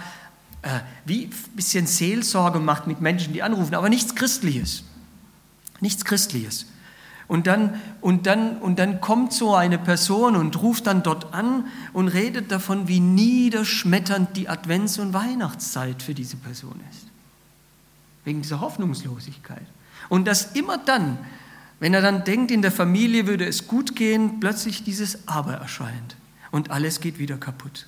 äh, 0.61 0.79
wie 1.05 1.25
ein 1.25 1.33
bisschen 1.55 1.87
Seelsorge 1.87 2.59
macht 2.59 2.87
mit 2.87 3.01
Menschen, 3.01 3.33
die 3.33 3.43
anrufen, 3.43 3.75
aber 3.75 3.89
nichts 3.89 4.15
Christliches. 4.15 4.83
Nichts 5.79 6.05
Christliches. 6.05 6.67
Und 7.27 7.47
dann, 7.47 7.81
und, 8.01 8.27
dann, 8.27 8.57
und 8.57 8.77
dann 8.77 8.99
kommt 8.99 9.31
so 9.31 9.55
eine 9.55 9.77
Person 9.77 10.35
und 10.35 10.61
ruft 10.61 10.85
dann 10.85 11.01
dort 11.01 11.33
an 11.33 11.65
und 11.93 12.09
redet 12.09 12.51
davon, 12.51 12.89
wie 12.89 12.99
niederschmetternd 12.99 14.35
die 14.35 14.49
Advents- 14.49 14.99
und 14.99 15.13
Weihnachtszeit 15.13 16.03
für 16.03 16.13
diese 16.13 16.35
Person 16.35 16.79
ist. 16.91 17.05
Wegen 18.25 18.41
dieser 18.41 18.59
Hoffnungslosigkeit. 18.59 19.65
Und 20.09 20.27
dass 20.27 20.51
immer 20.51 20.77
dann, 20.77 21.17
wenn 21.79 21.93
er 21.93 22.01
dann 22.01 22.25
denkt, 22.25 22.51
in 22.51 22.61
der 22.61 22.71
Familie 22.71 23.27
würde 23.27 23.47
es 23.47 23.65
gut 23.65 23.95
gehen, 23.95 24.41
plötzlich 24.41 24.83
dieses 24.83 25.25
Aber 25.27 25.53
erscheint 25.53 26.17
und 26.51 26.69
alles 26.69 26.99
geht 26.99 27.17
wieder 27.17 27.37
kaputt. 27.37 27.87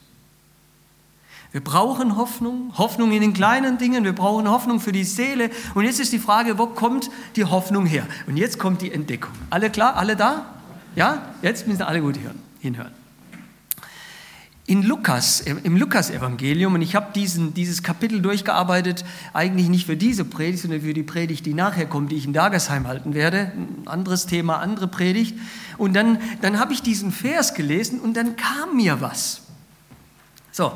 Wir 1.54 1.64
brauchen 1.64 2.18
Hoffnung, 2.18 2.74
Hoffnung 2.80 3.12
in 3.12 3.22
den 3.22 3.34
kleinen 3.34 3.78
Dingen, 3.78 4.04
wir 4.04 4.14
brauchen 4.14 4.50
Hoffnung 4.50 4.80
für 4.80 4.92
die 4.92 5.04
Seele. 5.04 5.52
Und 5.76 5.86
jetzt 5.86 6.00
ist 6.00 6.12
die 6.12 6.18
Frage, 6.18 6.58
wo 6.58 6.66
kommt 6.66 7.12
die 7.36 7.46
Hoffnung 7.46 7.86
her? 7.86 8.08
Und 8.26 8.38
jetzt 8.38 8.58
kommt 8.58 8.82
die 8.82 8.92
Entdeckung. 8.92 9.32
Alle 9.52 9.70
klar, 9.70 9.96
alle 9.96 10.16
da? 10.16 10.48
Ja? 10.96 11.30
Jetzt 11.44 11.68
müssen 11.68 11.84
alle 11.84 12.02
gut 12.02 12.18
hören, 12.18 12.40
hinhören. 12.60 12.92
In 14.66 14.82
Lukas, 14.82 15.42
im 15.42 15.78
Lukas-Evangelium, 15.78 16.74
und 16.74 16.82
ich 16.82 16.96
habe 16.96 17.12
dieses 17.14 17.84
Kapitel 17.84 18.22
durchgearbeitet, 18.22 19.06
eigentlich 19.34 19.70
nicht 19.70 19.86
für 19.86 19.98
diese 19.98 20.26
Predigt, 20.26 20.64
sondern 20.64 20.82
für 20.82 20.96
die 20.96 21.04
Predigt, 21.04 21.46
die 21.46 21.54
nachher 21.54 21.86
kommt, 21.86 22.12
die 22.12 22.16
ich 22.16 22.26
in 22.26 22.34
Dagersheim 22.34 22.88
halten 22.88 23.14
werde. 23.14 23.52
Ein 23.56 23.88
anderes 23.88 24.26
Thema, 24.26 24.58
andere 24.58 24.88
Predigt. 24.88 25.38
Und 25.78 25.94
dann, 25.94 26.18
dann 26.42 26.60
habe 26.60 26.74
ich 26.74 26.82
diesen 26.82 27.12
Vers 27.12 27.54
gelesen 27.54 28.00
und 28.00 28.18
dann 28.18 28.38
kam 28.38 28.78
mir 28.78 29.02
was. 29.02 29.42
So, 30.52 30.72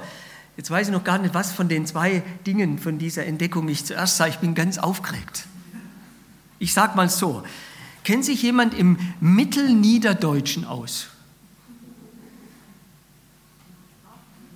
Jetzt 0.57 0.71
weiß 0.71 0.87
ich 0.87 0.93
noch 0.93 1.03
gar 1.03 1.19
nicht, 1.19 1.35
was 1.35 1.51
von 1.51 1.69
den 1.69 1.85
zwei 1.85 2.23
Dingen 2.47 2.79
von 2.79 2.97
dieser 2.97 3.25
Entdeckung 3.25 3.69
ich 3.69 3.85
zuerst 3.85 4.17
sage. 4.17 4.31
Ich 4.31 4.39
bin 4.39 4.55
ganz 4.55 4.79
aufgeregt. 4.79 5.45
Ich 6.57 6.73
sage 6.73 6.95
mal 6.95 7.09
so, 7.09 7.43
kennt 8.03 8.25
sich 8.25 8.41
jemand 8.41 8.73
im 8.73 8.97
Mittelniederdeutschen 9.19 10.65
aus? 10.65 11.07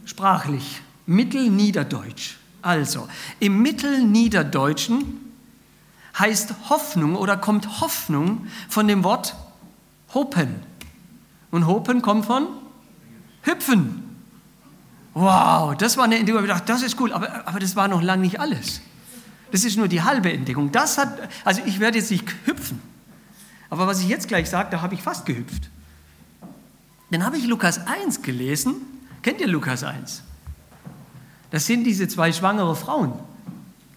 Sprachlich, 0.06 0.82
Mittelniederdeutsch. 1.06 2.38
Also, 2.64 3.08
im 3.40 3.62
Mittelniederdeutschen 3.62 5.20
heißt 6.18 6.54
Hoffnung 6.70 7.16
oder 7.16 7.38
kommt 7.38 7.80
Hoffnung 7.82 8.48
von 8.70 8.88
dem 8.88 9.04
Wort 9.04 9.36
hopen. 10.14 10.56
Und 11.52 11.68
hopen 11.68 12.02
kommt 12.02 12.26
von 12.26 12.48
hüpfen. 13.44 14.11
Wow, 15.14 15.76
das 15.76 15.98
war 15.98 16.06
eine 16.06 16.18
Entdeckung. 16.18 16.44
Ich 16.44 16.50
dachte, 16.50 16.66
das 16.72 16.84
ist 16.84 17.00
cool, 17.00 17.12
aber, 17.12 17.48
aber 17.48 17.60
das 17.60 17.76
war 17.76 17.88
noch 17.88 18.02
lange 18.02 18.22
nicht 18.22 18.40
alles. 18.40 18.82
Das 19.52 19.66
ist 19.66 19.78
nur 19.78 19.88
die 19.88 20.02
halbe 20.02 20.32
Entdeckung. 20.32 20.72
Das 20.72 20.98
hat, 20.98 21.30
also 21.44 21.62
ich 21.66 21.80
werde 21.80 21.98
jetzt 21.98 22.12
nicht 22.12 22.26
hüpfen, 22.46 22.82
aber 23.70 23.88
was 23.88 24.02
ich 24.02 24.08
jetzt 24.08 24.28
gleich 24.28 24.50
sage, 24.50 24.70
da 24.72 24.82
habe 24.82 24.94
ich 24.94 25.02
fast 25.02 25.26
gehüpft. 25.26 25.70
Dann 27.10 27.26
habe 27.26 27.38
ich 27.38 27.46
Lukas 27.46 27.86
1 27.88 28.22
gelesen. 28.22 28.76
Kennt 29.22 29.42
ihr 29.42 29.48
Lukas 29.48 29.84
1? 29.84 30.24
Das 31.52 31.66
sind 31.66 31.84
diese 31.84 32.08
zwei 32.08 32.32
schwangere 32.32 32.76
Frauen, 32.76 33.14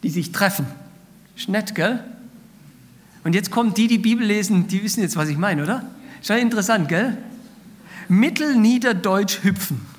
die 0.03 0.11
sich 0.11 0.33
treffen. 0.33 0.67
Ist 1.37 1.49
nett, 1.49 1.77
gell? 1.77 2.03
Und 3.23 3.35
jetzt 3.35 3.51
kommen 3.53 3.73
die, 3.73 3.87
die 3.87 3.99
Bibel 3.99 4.27
lesen, 4.27 4.67
die 4.67 4.83
wissen 4.83 5.01
jetzt, 5.01 5.17
was 5.17 5.29
ich 5.29 5.39
meine, 5.39 5.63
oder? 5.63 5.85
Schon 6.23 6.39
interessant, 6.39 6.89
gell? 6.89 7.17
Mittelniederdeutsch 8.09 9.45
hüpfen. 9.45 9.94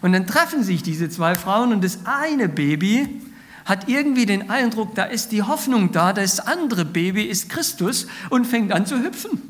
Und 0.00 0.12
dann 0.12 0.26
treffen 0.26 0.62
sich 0.62 0.82
diese 0.82 1.08
zwei 1.08 1.34
Frauen 1.34 1.72
und 1.72 1.82
das 1.82 2.00
eine 2.04 2.48
Baby 2.48 3.20
hat 3.64 3.88
irgendwie 3.88 4.24
den 4.24 4.48
Eindruck, 4.48 4.94
da 4.94 5.04
ist 5.04 5.30
die 5.30 5.42
Hoffnung 5.42 5.92
da, 5.92 6.14
das 6.14 6.40
andere 6.40 6.86
Baby 6.86 7.24
ist 7.24 7.50
Christus 7.50 8.06
und 8.30 8.46
fängt 8.46 8.72
an 8.72 8.86
zu 8.86 9.02
hüpfen. 9.02 9.42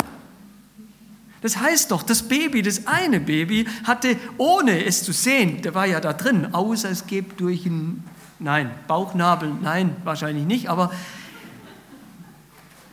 Das 1.40 1.58
heißt 1.58 1.92
doch, 1.92 2.02
das 2.02 2.24
Baby, 2.24 2.62
das 2.62 2.88
eine 2.88 3.20
Baby 3.20 3.68
hatte, 3.84 4.16
ohne 4.37 4.84
es 4.84 5.04
zu 5.04 5.12
sehen, 5.12 5.62
der 5.62 5.74
war 5.74 5.87
ja 5.87 6.00
da 6.00 6.12
drin, 6.12 6.52
außer 6.52 6.90
es 6.90 7.06
geht 7.06 7.38
durch 7.38 7.64
einen, 7.64 8.02
nein, 8.40 8.72
Bauchnabel, 8.88 9.52
nein, 9.62 9.94
wahrscheinlich 10.02 10.46
nicht, 10.46 10.68
aber 10.68 10.90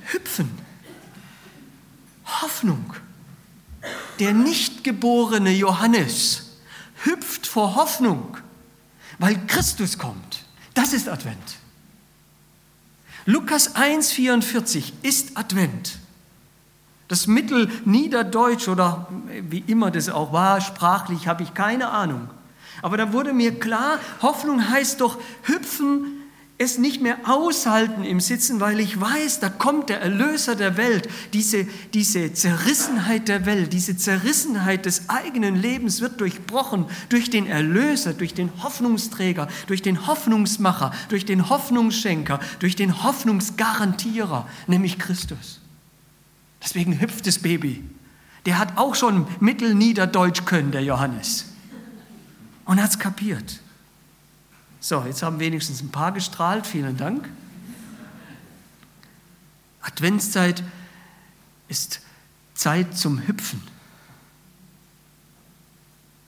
hüpfen. 0.05 0.49
Hoffnung. 2.41 2.93
Der 4.19 4.33
nicht 4.33 4.83
geborene 4.83 5.51
Johannes 5.51 6.44
vor 7.55 7.75
Hoffnung, 7.75 8.35
weil 9.17 9.39
Christus 9.47 9.97
kommt. 9.97 10.43
Das 10.73 10.91
ist 10.91 11.07
Advent. 11.07 11.55
Lukas 13.23 13.77
1,44 13.77 14.91
ist 15.03 15.37
Advent. 15.37 15.99
Das 17.07 17.27
Mittelniederdeutsch 17.27 18.67
oder 18.67 19.07
wie 19.47 19.63
immer 19.67 19.89
das 19.89 20.09
auch 20.09 20.33
war, 20.33 20.59
sprachlich 20.59 21.29
habe 21.29 21.43
ich 21.43 21.53
keine 21.53 21.91
Ahnung. 21.91 22.27
Aber 22.81 22.97
da 22.97 23.13
wurde 23.13 23.31
mir 23.31 23.57
klar, 23.57 23.99
Hoffnung 24.21 24.69
heißt 24.69 24.99
doch 24.99 25.17
hüpfen, 25.43 26.07
es 26.57 26.77
nicht 26.77 27.01
mehr 27.01 27.17
aushalten 27.25 28.05
im 28.05 28.21
Sitzen, 28.21 28.61
weil 28.61 28.79
ich 28.79 28.99
weiß, 28.99 29.41
da 29.41 29.49
kommt 29.49 29.89
der 29.89 29.99
Erlöser 29.99 30.55
der 30.55 30.77
Welt. 30.77 31.09
Diese, 31.33 31.67
diese 31.93 32.33
Zerrissenheit 32.33 33.27
der 33.27 33.45
Welt, 33.45 33.73
diese 33.73 33.97
Zerrissenheit 33.97 34.85
des 34.85 35.09
eigenen 35.09 35.61
Lebens 35.61 35.99
wird 35.99 36.21
durchbrochen 36.21 36.85
durch 37.09 37.29
den 37.29 37.45
Erlöser, 37.45 38.13
durch 38.13 38.33
den 38.33 38.63
Hoffnungsträger, 38.63 39.49
durch 39.67 39.81
den 39.81 40.07
Hoffnungsmacher, 40.07 40.93
durch 41.09 41.25
den 41.25 41.49
Hoffnungsschenker, 41.49 42.39
durch 42.59 42.77
den 42.77 43.03
Hoffnungsgarantierer, 43.03 44.47
nämlich 44.67 44.97
Christus. 44.97 45.59
Deswegen 46.63 47.01
hüpft 47.01 47.27
das 47.27 47.39
Baby. 47.39 47.83
Der 48.45 48.59
hat 48.59 48.77
auch 48.77 48.95
schon 48.95 49.27
Mittelniederdeutsch 49.41 50.45
können, 50.45 50.71
der 50.71 50.83
Johannes. 50.83 51.47
Und 52.63 52.81
hat 52.81 52.91
es 52.91 52.99
kapiert. 52.99 53.59
So, 54.85 55.03
jetzt 55.03 55.23
haben 55.23 55.39
wenigstens 55.39 55.81
ein 55.81 55.89
paar 55.89 56.11
gestrahlt. 56.11 56.67
Vielen 56.67 56.95
Dank. 56.95 57.27
Adventszeit 59.81 60.61
ist 61.67 62.01
Zeit 62.53 62.95
zum 62.95 63.17
Hüpfen. 63.27 63.63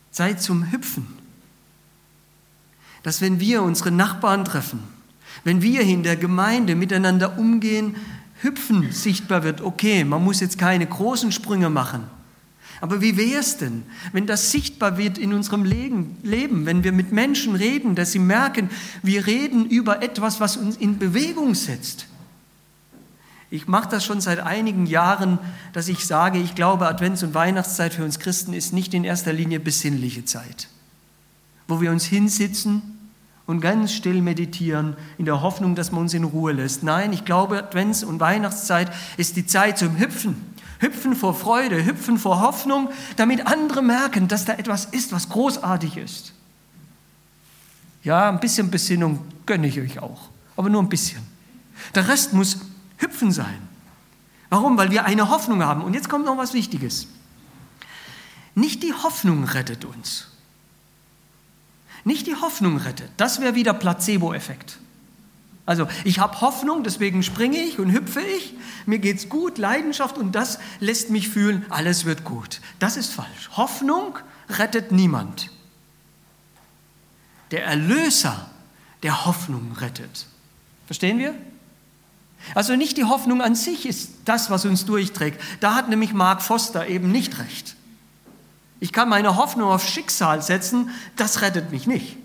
Zeit 0.09 0.41
zum 0.41 0.71
Hüpfen. 0.71 1.05
Dass 3.03 3.21
wenn 3.21 3.39
wir 3.39 3.61
unsere 3.61 3.91
Nachbarn 3.91 4.43
treffen, 4.43 4.79
wenn 5.43 5.61
wir 5.61 5.81
in 5.81 6.01
der 6.01 6.15
Gemeinde 6.15 6.73
miteinander 6.73 7.37
umgehen, 7.37 7.95
Hüpfen 8.41 8.91
sichtbar 8.91 9.43
wird. 9.43 9.61
Okay, 9.61 10.03
man 10.03 10.23
muss 10.23 10.39
jetzt 10.39 10.57
keine 10.57 10.87
großen 10.87 11.31
Sprünge 11.31 11.69
machen. 11.69 12.09
Aber 12.79 13.01
wie 13.01 13.17
wäre 13.17 13.39
es 13.39 13.57
denn, 13.57 13.83
wenn 14.11 14.27
das 14.27 14.51
sichtbar 14.51 14.97
wird 14.97 15.17
in 15.17 15.33
unserem 15.33 15.63
Leben, 15.65 16.65
wenn 16.65 16.83
wir 16.83 16.91
mit 16.91 17.11
Menschen 17.11 17.55
reden, 17.55 17.95
dass 17.95 18.11
sie 18.11 18.19
merken, 18.19 18.69
wir 19.01 19.25
reden 19.25 19.65
über 19.65 20.03
etwas, 20.03 20.39
was 20.39 20.57
uns 20.57 20.77
in 20.77 20.99
Bewegung 20.99 21.55
setzt? 21.55 22.07
Ich 23.49 23.67
mache 23.67 23.89
das 23.89 24.03
schon 24.03 24.19
seit 24.19 24.39
einigen 24.39 24.85
Jahren, 24.85 25.39
dass 25.73 25.87
ich 25.87 26.05
sage, 26.05 26.37
ich 26.37 26.53
glaube, 26.53 26.87
Advents- 26.87 27.23
und 27.23 27.33
Weihnachtszeit 27.33 27.93
für 27.93 28.03
uns 28.03 28.19
Christen 28.19 28.53
ist 28.53 28.73
nicht 28.73 28.93
in 28.93 29.05
erster 29.05 29.31
Linie 29.31 29.59
besinnliche 29.59 30.25
Zeit, 30.25 30.67
wo 31.67 31.79
wir 31.79 31.91
uns 31.91 32.03
hinsitzen 32.05 32.81
und 33.45 33.61
ganz 33.61 33.93
still 33.93 34.21
meditieren, 34.21 34.97
in 35.17 35.23
der 35.23 35.41
Hoffnung, 35.41 35.75
dass 35.75 35.93
man 35.93 36.01
uns 36.01 36.13
in 36.13 36.25
Ruhe 36.25 36.51
lässt. 36.51 36.83
Nein, 36.83 37.13
ich 37.13 37.23
glaube, 37.23 37.57
Advents- 37.57 38.03
und 38.03 38.19
Weihnachtszeit 38.19 38.91
ist 39.15 39.37
die 39.37 39.47
Zeit 39.47 39.77
zum 39.77 39.97
Hüpfen. 39.97 40.35
Hüpfen 40.79 41.15
vor 41.15 41.33
Freude, 41.33 41.85
hüpfen 41.85 42.17
vor 42.17 42.41
Hoffnung, 42.41 42.89
damit 43.15 43.47
andere 43.47 43.81
merken, 43.81 44.27
dass 44.27 44.45
da 44.45 44.53
etwas 44.53 44.85
ist, 44.85 45.11
was 45.11 45.29
großartig 45.29 45.97
ist. 45.97 46.33
Ja, 48.03 48.29
ein 48.29 48.39
bisschen 48.39 48.69
Besinnung 48.69 49.25
gönne 49.45 49.67
ich 49.67 49.79
euch 49.79 49.99
auch, 49.99 50.29
aber 50.55 50.69
nur 50.69 50.81
ein 50.81 50.89
bisschen. 50.89 51.21
Der 51.95 52.07
Rest 52.07 52.33
muss 52.33 52.59
hüpfen 52.97 53.31
sein. 53.31 53.67
Warum? 54.49 54.77
Weil 54.77 54.91
wir 54.91 55.05
eine 55.05 55.29
Hoffnung 55.29 55.63
haben. 55.63 55.83
Und 55.83 55.93
jetzt 55.93 56.09
kommt 56.09 56.25
noch 56.25 56.37
was 56.37 56.53
Wichtiges. 56.53 57.07
Nicht 58.55 58.81
die 58.81 58.93
Hoffnung 58.93 59.43
rettet 59.43 59.85
uns, 59.85 60.27
nicht 62.03 62.25
die 62.25 62.35
Hoffnung 62.35 62.77
rettet. 62.77 63.11
Das 63.17 63.41
wäre 63.41 63.53
wieder 63.53 63.73
Placebo-Effekt. 63.73 64.79
Also 65.67 65.85
ich 66.05 66.19
habe 66.19 66.39
Hoffnung, 66.39 66.83
deswegen 66.83 67.23
springe 67.23 67.57
ich 67.57 67.77
und 67.77 67.91
hüpfe 67.91 68.21
ich, 68.21 68.55
mir 68.85 68.99
geht's 68.99 69.27
gut, 69.27 69.57
Leidenschaft 69.57 70.17
und 70.17 70.31
das 70.31 70.59
lässt 70.79 71.09
mich 71.09 71.27
fühlen, 71.27 71.65
alles 71.69 72.05
wird 72.05 72.23
gut. 72.23 72.61
Das 72.79 72.95
ist 72.95 73.11
falsch. 73.11 73.49
Hoffnung 73.51 74.17
rettet 74.49 74.93
niemand. 74.93 75.51
Der 77.51 77.65
Erlöser 77.65 78.49
der 79.03 79.25
Hoffnung 79.25 79.73
rettet. 79.73 80.27
Verstehen 80.85 81.19
wir? 81.19 81.35
Also 82.55 82.77
nicht 82.77 82.95
die 82.95 83.03
Hoffnung 83.03 83.41
an 83.41 83.53
sich 83.53 83.85
ist 83.85 84.11
das, 84.23 84.49
was 84.49 84.63
uns 84.63 84.85
durchträgt. 84.85 85.41
Da 85.59 85.75
hat 85.75 85.89
nämlich 85.89 86.13
Mark 86.13 86.41
Foster 86.41 86.87
eben 86.87 87.11
nicht 87.11 87.39
recht. 87.39 87.75
Ich 88.79 88.93
kann 88.93 89.09
meine 89.09 89.35
Hoffnung 89.35 89.69
auf 89.69 89.85
Schicksal 89.85 90.41
setzen, 90.41 90.91
das 91.17 91.41
rettet 91.41 91.71
mich 91.71 91.87
nicht. 91.87 92.15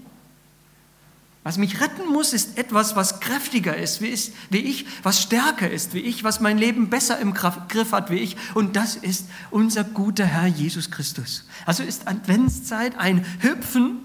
Was 1.45 1.59
mich 1.59 1.81
retten 1.81 2.07
muss, 2.09 2.33
ist 2.33 2.57
etwas, 2.57 2.95
was 2.95 3.19
kräftiger 3.19 3.77
ist 3.77 4.01
wie, 4.01 4.59
ich, 4.59 4.87
was 5.03 5.21
stärker 5.21 5.69
ist 5.69 5.93
wie 5.93 5.99
ich, 5.99 6.23
was 6.23 6.39
mein 6.39 6.57
Leben 6.57 6.89
besser 6.89 7.19
im 7.19 7.35
Griff 7.35 7.91
hat 7.91 8.11
wie 8.11 8.19
ich. 8.19 8.37
Und 8.55 8.77
das 8.77 8.95
ist 8.95 9.27
unser 9.51 9.83
guter 9.83 10.25
Herr 10.25 10.47
Jesus 10.47 10.93
Christus. 10.93 11.45
Also 11.67 11.83
ist 11.83 12.07
Adventszeit 12.07 12.97
ein 12.97 13.25
Hüpfen, 13.41 13.99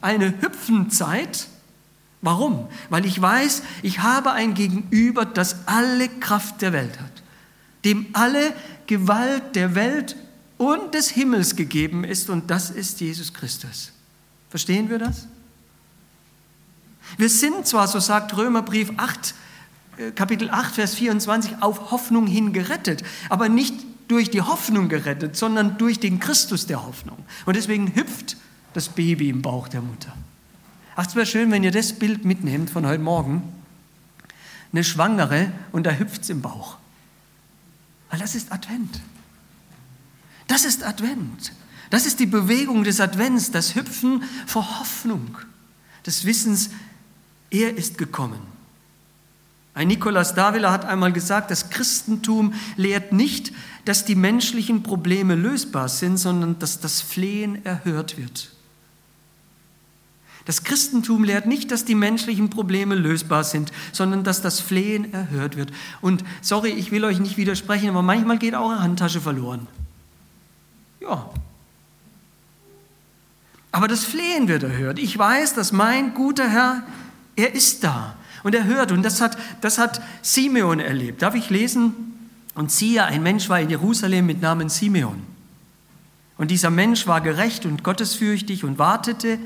eine 0.00 0.40
Hüpfenzeit. 0.40 1.48
Warum? 2.22 2.68
Weil 2.90 3.06
ich 3.06 3.20
weiß, 3.20 3.62
ich 3.82 3.98
habe 4.00 4.30
ein 4.30 4.54
Gegenüber, 4.54 5.24
das 5.24 5.66
alle 5.66 6.08
Kraft 6.08 6.62
der 6.62 6.72
Welt 6.72 7.00
hat, 7.00 7.22
dem 7.84 8.06
alle 8.12 8.54
Gewalt 8.86 9.56
der 9.56 9.74
Welt 9.74 10.14
und 10.58 10.94
des 10.94 11.10
Himmels 11.10 11.56
gegeben 11.56 12.04
ist 12.04 12.30
und 12.30 12.50
das 12.50 12.70
ist 12.70 13.00
Jesus 13.00 13.34
Christus. 13.34 13.90
Verstehen 14.48 14.88
wir 14.88 15.00
das? 15.00 15.26
Wir 17.16 17.28
sind 17.28 17.66
zwar, 17.66 17.88
so 17.88 18.00
sagt 18.00 18.36
Römerbrief 18.36 18.92
8, 18.96 19.34
äh, 19.96 20.10
Kapitel 20.10 20.50
8, 20.50 20.74
Vers 20.74 20.94
24, 20.94 21.62
auf 21.62 21.90
Hoffnung 21.90 22.26
hin 22.26 22.52
gerettet, 22.52 23.02
aber 23.28 23.48
nicht 23.48 23.74
durch 24.08 24.30
die 24.30 24.42
Hoffnung 24.42 24.88
gerettet, 24.88 25.36
sondern 25.36 25.78
durch 25.78 26.00
den 26.00 26.20
Christus 26.20 26.66
der 26.66 26.84
Hoffnung. 26.84 27.18
Und 27.46 27.56
deswegen 27.56 27.94
hüpft 27.94 28.36
das 28.74 28.88
Baby 28.88 29.30
im 29.30 29.42
Bauch 29.42 29.68
der 29.68 29.80
Mutter. 29.80 30.12
Ach, 30.96 31.06
es 31.06 31.14
wäre 31.14 31.26
schön, 31.26 31.50
wenn 31.50 31.64
ihr 31.64 31.70
das 31.70 31.92
Bild 31.92 32.24
mitnehmt 32.24 32.70
von 32.70 32.86
heute 32.86 33.02
Morgen. 33.02 33.42
Eine 34.72 34.84
Schwangere 34.84 35.52
und 35.72 35.84
da 35.86 35.92
hüpft 35.92 36.22
es 36.22 36.30
im 36.30 36.42
Bauch. 36.42 36.76
Weil 38.10 38.18
das 38.18 38.34
ist 38.34 38.52
Advent. 38.52 39.00
Das 40.46 40.64
ist 40.64 40.84
Advent. 40.84 41.52
Das 41.90 42.06
ist 42.06 42.20
die 42.20 42.26
Bewegung 42.26 42.84
des 42.84 43.00
Advents, 43.00 43.50
das 43.50 43.74
Hüpfen 43.74 44.24
vor 44.46 44.80
Hoffnung, 44.80 45.38
des 46.06 46.24
Wissens, 46.24 46.70
er 47.54 47.76
ist 47.76 47.98
gekommen. 47.98 48.40
Ein 49.74 49.88
Nikolaus 49.88 50.34
Davila 50.34 50.70
hat 50.70 50.84
einmal 50.84 51.12
gesagt, 51.12 51.50
das 51.50 51.70
Christentum 51.70 52.54
lehrt 52.76 53.12
nicht, 53.12 53.52
dass 53.84 54.04
die 54.04 54.14
menschlichen 54.14 54.82
Probleme 54.82 55.34
lösbar 55.34 55.88
sind, 55.88 56.16
sondern 56.16 56.58
dass 56.58 56.80
das 56.80 57.00
Flehen 57.00 57.64
erhört 57.64 58.16
wird. 58.16 58.50
Das 60.44 60.62
Christentum 60.62 61.24
lehrt 61.24 61.46
nicht, 61.46 61.70
dass 61.70 61.84
die 61.84 61.94
menschlichen 61.94 62.50
Probleme 62.50 62.94
lösbar 62.94 63.44
sind, 63.44 63.72
sondern 63.92 64.24
dass 64.24 64.42
das 64.42 64.60
Flehen 64.60 65.12
erhört 65.12 65.56
wird. 65.56 65.72
Und 66.02 66.22
sorry, 66.42 66.70
ich 66.70 66.90
will 66.90 67.04
euch 67.04 67.18
nicht 67.18 67.36
widersprechen, 67.36 67.88
aber 67.88 68.02
manchmal 68.02 68.38
geht 68.38 68.54
auch 68.54 68.70
eine 68.70 68.82
Handtasche 68.82 69.20
verloren. 69.20 69.66
Ja. 71.00 71.30
Aber 73.72 73.88
das 73.88 74.04
Flehen 74.04 74.46
wird 74.46 74.62
erhört. 74.62 74.98
Ich 74.98 75.16
weiß, 75.16 75.54
dass 75.54 75.72
mein 75.72 76.14
guter 76.14 76.48
Herr, 76.48 76.82
er 77.36 77.54
ist 77.54 77.84
da 77.84 78.16
und 78.42 78.54
er 78.54 78.64
hört. 78.64 78.92
Und 78.92 79.02
das 79.02 79.20
hat, 79.20 79.36
das 79.60 79.78
hat 79.78 80.00
Simeon 80.22 80.80
erlebt. 80.80 81.22
Darf 81.22 81.34
ich 81.34 81.50
lesen? 81.50 81.94
Und 82.54 82.70
siehe, 82.70 83.04
ein 83.04 83.22
Mensch 83.22 83.48
war 83.48 83.60
in 83.60 83.70
Jerusalem 83.70 84.26
mit 84.26 84.40
Namen 84.40 84.68
Simeon. 84.68 85.20
Und 86.36 86.50
dieser 86.50 86.70
Mensch 86.70 87.06
war 87.06 87.20
gerecht 87.20 87.66
und 87.66 87.82
gottesfürchtig 87.84 88.64
und 88.64 88.78
wartete 88.78 89.38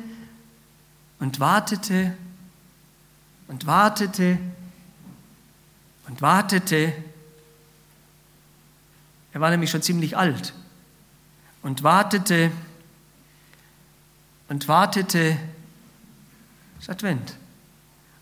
und 1.19 1.41
wartete 1.41 2.15
und 3.47 3.67
wartete 3.67 4.39
und 6.07 6.23
wartete. 6.23 6.93
Er 9.33 9.41
war 9.41 9.51
nämlich 9.51 9.71
schon 9.71 9.83
ziemlich 9.83 10.17
alt 10.17 10.55
und 11.63 11.83
wartete 11.83 12.51
und 14.49 14.67
wartete, 14.69 15.37
ist 16.81 16.89
Advent, 16.89 17.37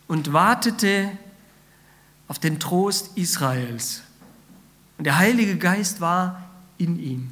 und 0.09 0.33
wartete 0.33 1.11
auf 2.29 2.39
den 2.39 2.59
Trost 2.59 3.17
Israels. 3.17 4.03
Und 4.99 5.05
der 5.05 5.19
Heilige 5.19 5.57
Geist 5.57 6.01
war 6.01 6.43
in 6.79 6.99
ihm. 6.99 7.31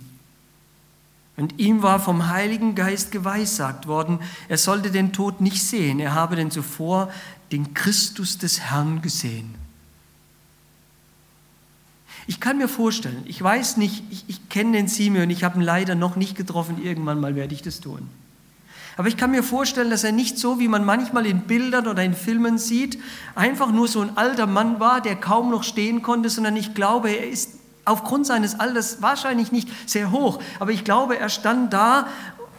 Und 1.37 1.59
ihm 1.59 1.83
war 1.83 1.99
vom 1.99 2.29
Heiligen 2.29 2.75
Geist 2.75 3.11
geweissagt 3.11 3.89
worden, 3.89 4.21
er 4.49 4.59
sollte 4.59 4.91
den 4.93 5.13
Tod 5.13 5.41
nicht 5.41 5.63
sehen, 5.63 5.99
er 5.99 6.15
habe 6.15 6.37
denn 6.37 6.53
zuvor 6.53 7.11
den 7.51 7.75
Christus 7.75 8.39
des 8.39 8.61
Herrn 8.61 9.03
gesehen. 9.03 9.55
Ich 12.27 12.41
kann 12.41 12.57
mir 12.57 12.69
vorstellen, 12.69 13.23
ich 13.27 13.43
weiß 13.43 13.77
nicht, 13.77 14.05
ich, 14.11 14.25
ich 14.29 14.49
kenne 14.49 14.73
den 14.73 14.89
Simeon, 14.89 15.29
ich 15.29 15.45
habe 15.45 15.59
ihn 15.59 15.63
leider 15.63 15.95
noch 15.95 16.17
nicht 16.17 16.37
getroffen, 16.37 16.83
irgendwann 16.83 17.21
mal 17.21 17.35
werde 17.35 17.53
ich 17.53 17.63
das 17.63 17.81
tun. 17.81 18.09
Aber 18.97 19.09
ich 19.09 19.17
kann 19.17 19.33
mir 19.33 19.43
vorstellen, 19.43 19.91
dass 19.91 20.05
er 20.05 20.13
nicht 20.13 20.39
so, 20.39 20.61
wie 20.61 20.69
man 20.69 20.85
manchmal 20.85 21.27
in 21.27 21.43
Bildern 21.43 21.89
oder 21.89 22.05
in 22.05 22.15
Filmen 22.15 22.59
sieht, 22.59 22.99
einfach 23.35 23.73
nur 23.73 23.89
so 23.89 24.01
ein 24.01 24.17
alter 24.17 24.47
Mann 24.47 24.79
war, 24.79 25.01
der 25.01 25.17
kaum 25.17 25.51
noch 25.51 25.65
stehen 25.65 26.03
konnte, 26.03 26.31
sondern 26.31 26.57
ich 26.57 26.75
glaube, 26.75 27.11
er 27.11 27.29
ist 27.29 27.51
aufgrund 27.85 28.27
seines 28.27 28.61
Alters 28.61 29.03
wahrscheinlich 29.03 29.53
nicht 29.53 29.69
sehr 29.89 30.11
hoch. 30.13 30.41
Aber 30.61 30.71
ich 30.71 30.85
glaube, 30.85 31.19
er 31.19 31.29
stand 31.29 31.73
da 31.73 32.07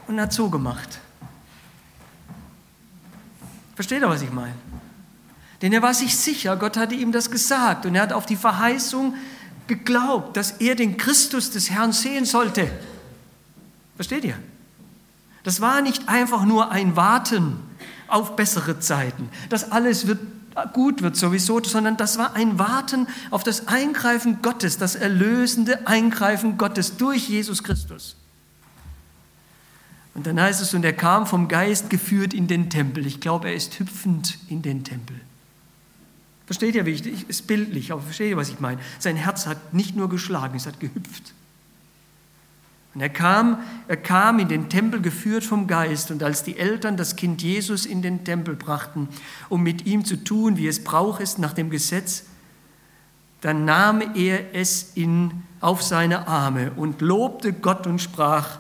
und 0.08 0.19
hat 0.19 0.34
so 0.34 0.50
gemacht. 0.50 1.00
Versteht 3.76 4.02
ihr, 4.02 4.10
was 4.10 4.21
ich 4.21 4.32
meine? 4.32 4.54
Denn 5.62 5.71
er 5.71 5.82
war 5.82 5.93
sich 5.93 6.17
sicher, 6.17 6.56
Gott 6.58 6.78
hatte 6.78 6.95
ihm 6.95 7.12
das 7.12 7.32
gesagt 7.32 7.86
und 7.86 7.95
er 7.95 8.04
hat 8.04 8.13
auf 8.13 8.26
die 8.26 8.36
Verheißung 8.36 9.15
geglaubt, 9.67 10.38
dass 10.38 10.52
er 10.52 10.76
den 10.76 10.98
Christus 10.98 11.50
des 11.50 11.71
Herrn 11.71 11.91
sehen 11.91 12.26
sollte. 12.26 12.69
Versteht 13.95 14.26
ihr? 14.26 14.38
Das 15.45 15.62
war 15.62 15.81
nicht 15.81 16.10
einfach 16.10 16.43
nur 16.43 16.71
ein 16.71 16.95
Warten 16.95 17.60
auf 18.08 18.36
bessere 18.36 18.79
Zeiten, 18.79 19.29
dass 19.49 19.71
alles 19.71 20.08
wird, 20.08 20.19
gut 20.73 21.03
wird 21.03 21.15
sowieso, 21.15 21.63
sondern 21.63 21.97
das 21.97 22.17
war 22.17 22.34
ein 22.34 22.58
Warten 22.58 23.08
auf 23.29 23.43
das 23.43 23.67
Eingreifen 23.67 24.41
Gottes, 24.41 24.77
das 24.77 24.95
erlösende 24.95 25.88
Eingreifen 25.88 26.58
Gottes 26.58 26.97
durch 26.97 27.29
Jesus 27.29 27.63
Christus. 27.63 28.17
Und 30.15 30.25
dann 30.25 30.41
heißt 30.41 30.62
es, 30.62 30.73
und 30.73 30.84
er 30.84 30.93
kam 30.93 31.27
vom 31.27 31.47
Geist 31.47 31.89
geführt 31.89 32.34
in 32.34 32.47
den 32.47 32.69
Tempel. 32.69 33.05
Ich 33.05 33.19
glaube, 33.19 33.49
er 33.49 33.53
ist 33.53 33.79
hüpfend 33.79 34.39
in 34.47 34.62
den 34.62 34.84
Tempel. 34.84 35.19
Versteht 36.47 36.73
ihr, 36.73 36.86
wie 36.86 36.91
ich, 36.91 37.29
ist 37.29 37.45
bildlich, 37.45 37.91
aber 37.91 38.01
versteht 38.01 38.31
ihr, 38.31 38.38
was 38.38 38.49
ich 38.49 38.60
meine? 38.60 38.79
Sein 38.97 39.15
Herz 39.15 39.45
hat 39.45 39.73
nicht 39.73 39.95
nur 39.95 40.10
geschlagen, 40.10 40.55
es 40.55 40.65
hat 40.65 40.79
gehüpft. 40.79 41.34
Und 42.95 43.01
er 43.01 43.10
kam, 43.10 43.60
er 43.89 43.97
kam 43.97 44.39
in 44.39 44.47
den 44.47 44.69
Tempel 44.69 45.01
geführt 45.01 45.43
vom 45.43 45.67
Geist. 45.67 46.12
Und 46.12 46.23
als 46.23 46.43
die 46.43 46.58
Eltern 46.58 46.95
das 46.95 47.17
Kind 47.17 47.41
Jesus 47.43 47.86
in 47.86 48.01
den 48.01 48.23
Tempel 48.23 48.55
brachten, 48.55 49.10
um 49.49 49.62
mit 49.62 49.86
ihm 49.86 50.05
zu 50.05 50.15
tun, 50.15 50.55
wie 50.55 50.67
es 50.67 50.84
Brauch 50.84 51.19
ist 51.19 51.38
nach 51.38 51.51
dem 51.51 51.69
Gesetz, 51.69 52.23
dann 53.41 53.65
nahm 53.65 54.01
er 54.15 54.55
es 54.55 54.93
in, 54.95 55.43
auf 55.60 55.84
seine 55.84 56.27
Arme 56.27 56.71
und 56.77 57.01
lobte 57.01 57.51
Gott 57.51 57.86
und 57.86 58.01
sprach, 58.01 58.60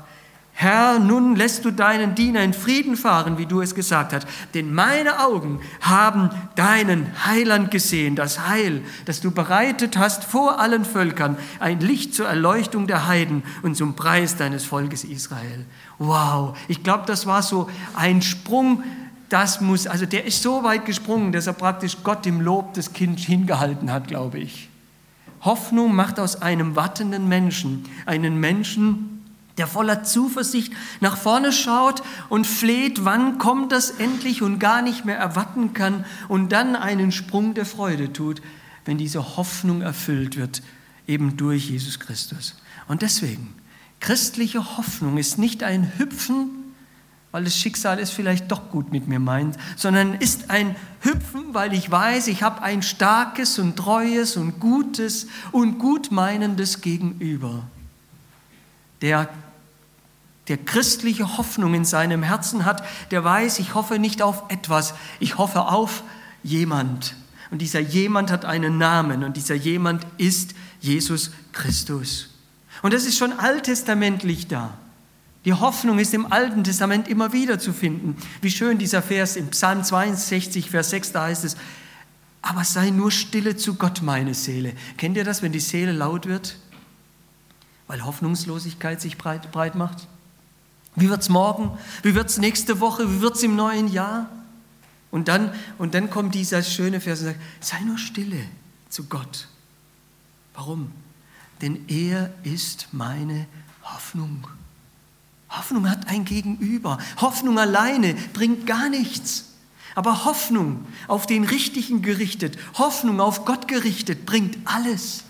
Herr, 0.57 0.99
nun 0.99 1.35
lässt 1.35 1.65
du 1.65 1.71
deinen 1.71 2.15
Diener 2.15 2.41
in 2.41 2.53
Frieden 2.53 2.95
fahren, 2.95 3.37
wie 3.37 3.45
du 3.45 3.59
es 3.59 3.75
gesagt 3.75 4.13
hast. 4.13 4.25
Denn 4.53 4.73
meine 4.73 5.19
Augen 5.19 5.59
haben 5.81 6.29
deinen 6.55 7.07
Heiland 7.25 7.71
gesehen, 7.71 8.15
das 8.15 8.47
Heil, 8.47 8.81
das 9.03 9.19
du 9.19 9.31
bereitet 9.31 9.97
hast 9.97 10.23
vor 10.23 10.61
allen 10.61 10.85
Völkern, 10.85 11.37
ein 11.59 11.81
Licht 11.81 12.15
zur 12.15 12.27
Erleuchtung 12.27 12.87
der 12.87 13.05
Heiden 13.05 13.43
und 13.63 13.75
zum 13.75 13.97
Preis 13.97 14.37
deines 14.37 14.63
Volkes 14.63 15.03
Israel. 15.03 15.65
Wow, 15.97 16.57
ich 16.69 16.83
glaube, 16.83 17.03
das 17.05 17.25
war 17.25 17.43
so 17.43 17.69
ein 17.93 18.21
Sprung, 18.21 18.81
das 19.27 19.59
muss, 19.59 19.87
also 19.87 20.05
der 20.05 20.23
ist 20.23 20.41
so 20.41 20.63
weit 20.63 20.85
gesprungen, 20.85 21.33
dass 21.33 21.47
er 21.47 21.53
praktisch 21.53 21.97
Gott 22.01 22.25
im 22.25 22.39
Lob 22.39 22.73
des 22.75 22.93
Kindes 22.93 23.25
hingehalten 23.25 23.91
hat, 23.91 24.07
glaube 24.07 24.39
ich. 24.39 24.69
Hoffnung 25.41 25.93
macht 25.93 26.17
aus 26.17 26.41
einem 26.41 26.77
wartenden 26.77 27.27
Menschen 27.27 27.83
einen 28.05 28.39
Menschen, 28.39 29.14
der 29.57 29.67
voller 29.67 30.03
Zuversicht 30.03 30.73
nach 30.99 31.17
vorne 31.17 31.51
schaut 31.51 32.03
und 32.29 32.45
fleht, 32.45 33.05
wann 33.05 33.37
kommt 33.37 33.71
das 33.71 33.91
endlich 33.91 34.41
und 34.41 34.59
gar 34.59 34.81
nicht 34.81 35.05
mehr 35.05 35.17
erwarten 35.17 35.73
kann 35.73 36.05
und 36.27 36.51
dann 36.51 36.75
einen 36.75 37.11
Sprung 37.11 37.53
der 37.53 37.65
Freude 37.65 38.11
tut, 38.11 38.41
wenn 38.85 38.97
diese 38.97 39.37
Hoffnung 39.37 39.81
erfüllt 39.81 40.37
wird, 40.37 40.61
eben 41.07 41.37
durch 41.37 41.69
Jesus 41.69 41.99
Christus. 41.99 42.55
Und 42.87 43.01
deswegen, 43.01 43.55
christliche 43.99 44.77
Hoffnung 44.77 45.17
ist 45.17 45.37
nicht 45.37 45.63
ein 45.63 45.91
Hüpfen, 45.97 46.49
weil 47.31 47.43
das 47.43 47.57
Schicksal 47.57 47.99
es 47.99 48.11
vielleicht 48.11 48.49
doch 48.49 48.69
gut 48.69 48.93
mit 48.93 49.07
mir 49.07 49.19
meint, 49.19 49.57
sondern 49.75 50.13
ist 50.13 50.49
ein 50.49 50.75
Hüpfen, 51.01 51.53
weil 51.53 51.73
ich 51.73 51.91
weiß, 51.91 52.27
ich 52.27 52.43
habe 52.43 52.61
ein 52.61 52.81
starkes 52.81 53.59
und 53.59 53.75
treues 53.75 54.37
und 54.37 54.59
gutes 54.61 55.27
und 55.51 55.77
gutmeinendes 55.77 56.79
Gegenüber, 56.79 57.63
der 59.01 59.27
der 60.47 60.57
christliche 60.57 61.37
Hoffnung 61.37 61.73
in 61.73 61.85
seinem 61.85 62.23
Herzen 62.23 62.65
hat, 62.65 62.83
der 63.11 63.23
weiß, 63.23 63.59
ich 63.59 63.73
hoffe 63.73 63.99
nicht 63.99 64.21
auf 64.21 64.43
etwas, 64.49 64.93
ich 65.19 65.37
hoffe 65.37 65.61
auf 65.61 66.03
jemand. 66.43 67.15
Und 67.51 67.61
dieser 67.61 67.79
jemand 67.79 68.31
hat 68.31 68.45
einen 68.45 68.77
Namen 68.77 69.23
und 69.23 69.37
dieser 69.37 69.55
jemand 69.55 70.05
ist 70.17 70.55
Jesus 70.81 71.31
Christus. 71.51 72.29
Und 72.81 72.93
das 72.93 73.05
ist 73.05 73.17
schon 73.17 73.33
alttestamentlich 73.33 74.47
da. 74.47 74.77
Die 75.45 75.53
Hoffnung 75.53 75.99
ist 75.99 76.13
im 76.13 76.31
Alten 76.31 76.63
Testament 76.63 77.07
immer 77.07 77.31
wieder 77.31 77.59
zu 77.59 77.71
finden. 77.71 78.17
Wie 78.41 78.49
schön 78.49 78.79
dieser 78.79 79.01
Vers 79.01 79.35
im 79.35 79.49
Psalm 79.49 79.83
62, 79.83 80.69
Vers 80.69 80.89
6, 80.89 81.11
da 81.11 81.23
heißt 81.25 81.45
es, 81.45 81.55
aber 82.41 82.63
sei 82.63 82.89
nur 82.89 83.11
stille 83.11 83.55
zu 83.55 83.75
Gott, 83.75 84.01
meine 84.01 84.33
Seele. 84.33 84.73
Kennt 84.97 85.17
ihr 85.17 85.23
das, 85.23 85.41
wenn 85.41 85.51
die 85.51 85.59
Seele 85.59 85.91
laut 85.91 86.27
wird? 86.27 86.57
Weil 87.87 88.03
Hoffnungslosigkeit 88.03 89.01
sich 89.01 89.17
breit, 89.17 89.51
breit 89.51 89.75
macht? 89.75 90.07
Wie 90.95 91.09
wird 91.09 91.21
es 91.21 91.29
morgen? 91.29 91.77
Wie 92.03 92.15
wird 92.15 92.29
es 92.29 92.37
nächste 92.37 92.79
Woche? 92.79 93.09
Wie 93.09 93.21
wird 93.21 93.35
es 93.35 93.43
im 93.43 93.55
neuen 93.55 93.87
Jahr? 93.87 94.29
Und 95.11 95.27
dann, 95.27 95.53
und 95.77 95.93
dann 95.93 96.09
kommt 96.09 96.35
dieser 96.35 96.61
schöne 96.63 96.99
Vers 97.01 97.19
und 97.19 97.25
sagt, 97.27 97.39
sei 97.59 97.79
nur 97.81 97.97
stille 97.97 98.45
zu 98.89 99.05
Gott. 99.05 99.47
Warum? 100.53 100.91
Denn 101.61 101.85
er 101.87 102.33
ist 102.43 102.89
meine 102.91 103.47
Hoffnung. 103.83 104.47
Hoffnung 105.49 105.89
hat 105.89 106.07
ein 106.07 106.25
Gegenüber. 106.25 106.97
Hoffnung 107.17 107.59
alleine 107.59 108.15
bringt 108.33 108.67
gar 108.67 108.89
nichts. 108.89 109.53
Aber 109.95 110.25
Hoffnung 110.25 110.85
auf 111.07 111.25
den 111.25 111.45
Richtigen 111.45 112.01
gerichtet, 112.01 112.57
Hoffnung 112.77 113.21
auf 113.21 113.45
Gott 113.45 113.69
gerichtet, 113.69 114.25
bringt 114.25 114.57
alles. 114.65 115.23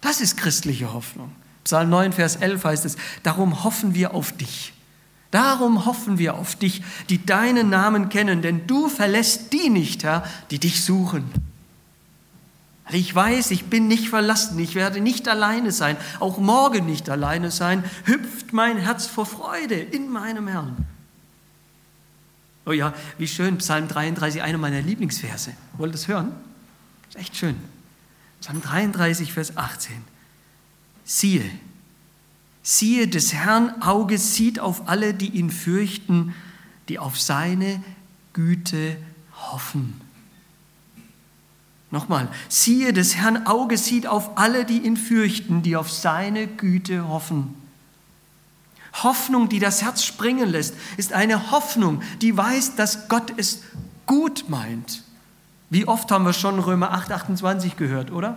Das 0.00 0.22
ist 0.22 0.38
christliche 0.38 0.92
Hoffnung. 0.92 1.30
Psalm 1.64 1.90
9, 1.90 2.12
Vers 2.12 2.36
11 2.36 2.64
heißt 2.64 2.84
es, 2.84 2.96
darum 3.22 3.64
hoffen 3.64 3.94
wir 3.94 4.14
auf 4.14 4.32
dich. 4.32 4.72
Darum 5.30 5.86
hoffen 5.86 6.18
wir 6.18 6.34
auf 6.34 6.56
dich, 6.56 6.82
die 7.08 7.24
deinen 7.24 7.70
Namen 7.70 8.10
kennen, 8.10 8.42
denn 8.42 8.66
du 8.66 8.88
verlässt 8.88 9.52
die 9.52 9.70
nicht, 9.70 10.04
Herr, 10.04 10.24
die 10.50 10.58
dich 10.58 10.84
suchen. 10.84 11.24
Ich 12.90 13.14
weiß, 13.14 13.52
ich 13.52 13.66
bin 13.66 13.88
nicht 13.88 14.10
verlassen, 14.10 14.58
ich 14.58 14.74
werde 14.74 15.00
nicht 15.00 15.26
alleine 15.28 15.72
sein, 15.72 15.96
auch 16.20 16.36
morgen 16.36 16.84
nicht 16.84 17.08
alleine 17.08 17.50
sein, 17.50 17.84
hüpft 18.04 18.52
mein 18.52 18.76
Herz 18.76 19.06
vor 19.06 19.24
Freude 19.24 19.76
in 19.76 20.10
meinem 20.10 20.48
Herrn. 20.48 20.86
Oh 22.66 22.72
ja, 22.72 22.92
wie 23.16 23.26
schön, 23.26 23.56
Psalm 23.58 23.88
33, 23.88 24.42
einer 24.42 24.58
meiner 24.58 24.82
Lieblingsverse. 24.82 25.54
Wollt 25.78 25.90
ihr 25.90 25.92
das 25.92 26.08
hören? 26.08 26.32
ist 27.08 27.16
echt 27.16 27.36
schön. 27.36 27.56
Psalm 28.40 28.60
33, 28.60 29.32
Vers 29.32 29.56
18 29.56 30.11
siehe, 31.04 31.48
siehe, 32.62 33.08
des 33.08 33.34
Herrn 33.34 33.82
Auge 33.82 34.18
sieht 34.18 34.60
auf 34.60 34.88
alle, 34.88 35.14
die 35.14 35.30
ihn 35.30 35.50
fürchten, 35.50 36.34
die 36.88 36.98
auf 36.98 37.20
seine 37.20 37.82
Güte 38.32 38.96
hoffen. 39.34 40.00
Nochmal, 41.90 42.28
siehe, 42.48 42.92
des 42.92 43.16
Herrn 43.16 43.46
Auge 43.46 43.76
sieht 43.76 44.06
auf 44.06 44.38
alle, 44.38 44.64
die 44.64 44.78
ihn 44.78 44.96
fürchten, 44.96 45.62
die 45.62 45.76
auf 45.76 45.90
seine 45.92 46.46
Güte 46.46 47.06
hoffen. 47.08 47.54
Hoffnung, 49.02 49.48
die 49.48 49.58
das 49.58 49.82
Herz 49.82 50.04
springen 50.04 50.48
lässt, 50.48 50.74
ist 50.96 51.12
eine 51.12 51.50
Hoffnung, 51.50 52.02
die 52.20 52.36
weiß, 52.36 52.76
dass 52.76 53.08
Gott 53.08 53.32
es 53.36 53.62
gut 54.06 54.48
meint. 54.48 55.02
Wie 55.70 55.86
oft 55.86 56.10
haben 56.10 56.24
wir 56.24 56.34
schon 56.34 56.58
Römer 56.58 56.92
8, 56.92 57.12
28 57.12 57.76
gehört, 57.76 58.10
oder? 58.10 58.36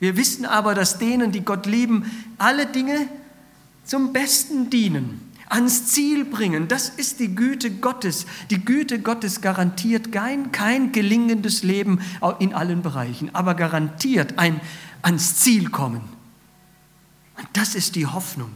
Wir 0.00 0.16
wissen 0.16 0.44
aber, 0.44 0.74
dass 0.74 0.98
denen, 0.98 1.32
die 1.32 1.44
Gott 1.44 1.66
lieben, 1.66 2.04
alle 2.38 2.66
Dinge 2.66 3.08
zum 3.84 4.12
Besten 4.12 4.70
dienen, 4.70 5.20
ans 5.48 5.86
Ziel 5.86 6.24
bringen. 6.24 6.68
Das 6.68 6.88
ist 6.88 7.20
die 7.20 7.34
Güte 7.34 7.70
Gottes. 7.70 8.26
Die 8.50 8.64
Güte 8.64 9.00
Gottes 9.00 9.40
garantiert 9.40 10.12
kein, 10.12 10.52
kein 10.52 10.92
gelingendes 10.92 11.62
Leben 11.62 12.00
in 12.38 12.54
allen 12.54 12.82
Bereichen, 12.82 13.34
aber 13.34 13.54
garantiert 13.54 14.38
ein 14.38 14.60
ans 15.02 15.36
Ziel 15.36 15.70
kommen. 15.70 16.02
Und 17.36 17.48
das 17.54 17.74
ist 17.74 17.96
die 17.96 18.06
Hoffnung, 18.06 18.50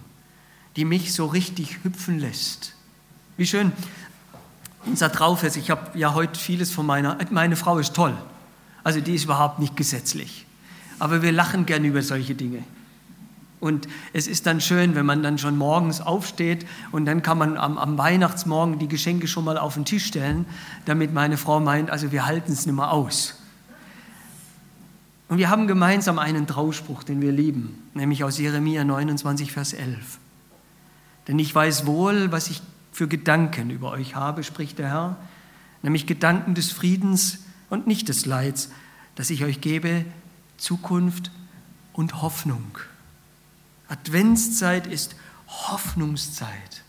die 0.76 0.85
mich 0.85 1.12
so 1.12 1.26
richtig 1.26 1.78
hüpfen 1.83 2.18
lässt. 2.18 2.74
Wie 3.37 3.46
schön 3.46 3.72
unser 4.85 5.09
drauf 5.09 5.44
ist. 5.44 5.57
Ich 5.57 5.70
habe 5.70 5.96
ja 5.98 6.14
heute 6.14 6.38
vieles 6.38 6.70
von 6.70 6.85
meiner, 6.85 7.16
meine 7.31 7.57
Frau 7.57 7.78
ist 7.78 7.94
toll. 7.94 8.16
Also 8.85 9.00
die 9.00 9.14
ist 9.14 9.24
überhaupt 9.24 9.61
nicht 9.61 9.76
gesetzlich 9.76 10.44
aber 11.02 11.20
wir 11.20 11.32
lachen 11.32 11.66
gern 11.66 11.84
über 11.84 12.00
solche 12.00 12.36
Dinge. 12.36 12.62
Und 13.58 13.88
es 14.12 14.28
ist 14.28 14.46
dann 14.46 14.60
schön, 14.60 14.94
wenn 14.94 15.04
man 15.04 15.20
dann 15.24 15.36
schon 15.36 15.58
morgens 15.58 16.00
aufsteht 16.00 16.64
und 16.92 17.06
dann 17.06 17.22
kann 17.22 17.38
man 17.38 17.56
am, 17.56 17.76
am, 17.76 17.98
Weihnachtsmorgen 17.98 18.78
die 18.78 18.86
Geschenke 18.86 19.26
schon 19.26 19.44
mal 19.44 19.58
auf 19.58 19.74
den 19.74 19.84
Tisch 19.84 20.06
stellen, 20.06 20.46
damit 20.84 21.12
meine 21.12 21.38
Frau 21.38 21.58
meint, 21.58 21.90
also 21.90 22.12
wir 22.12 22.24
halten 22.24 22.52
es 22.52 22.66
nicht 22.66 22.76
mehr 22.76 22.92
aus. 22.92 23.34
Und 25.28 25.38
wir 25.38 25.50
haben 25.50 25.66
gemeinsam 25.66 26.20
einen 26.20 26.46
Trauspruch, 26.46 27.02
den 27.02 27.20
wir 27.20 27.32
lieben, 27.32 27.82
nämlich 27.94 28.22
aus 28.22 28.38
Jeremia 28.38 28.84
29, 28.84 29.50
Vers 29.50 29.72
11. 29.72 30.18
Denn 31.26 31.36
ich 31.40 31.52
weiß 31.52 31.84
wohl, 31.84 32.30
was 32.30 32.48
ich 32.48 32.62
für 32.92 33.08
Gedanken 33.08 33.70
über 33.70 33.90
euch 33.90 34.14
habe, 34.14 34.44
spricht 34.44 34.78
der 34.78 34.90
Herr, 34.90 35.16
nämlich 35.82 36.06
Gedanken 36.06 36.54
des 36.54 36.70
Friedens 36.70 37.40
und 37.70 37.88
nicht 37.88 38.08
des 38.08 38.24
Leids, 38.24 38.70
dass 39.16 39.30
ich 39.30 39.42
euch 39.42 39.60
gebe 39.60 40.04
Zukunft 40.62 41.33
und 41.92 42.22
Hoffnung. 42.22 42.79
Adventszeit 43.88 44.87
ist 44.87 45.16
Hoffnungszeit. 45.48 46.81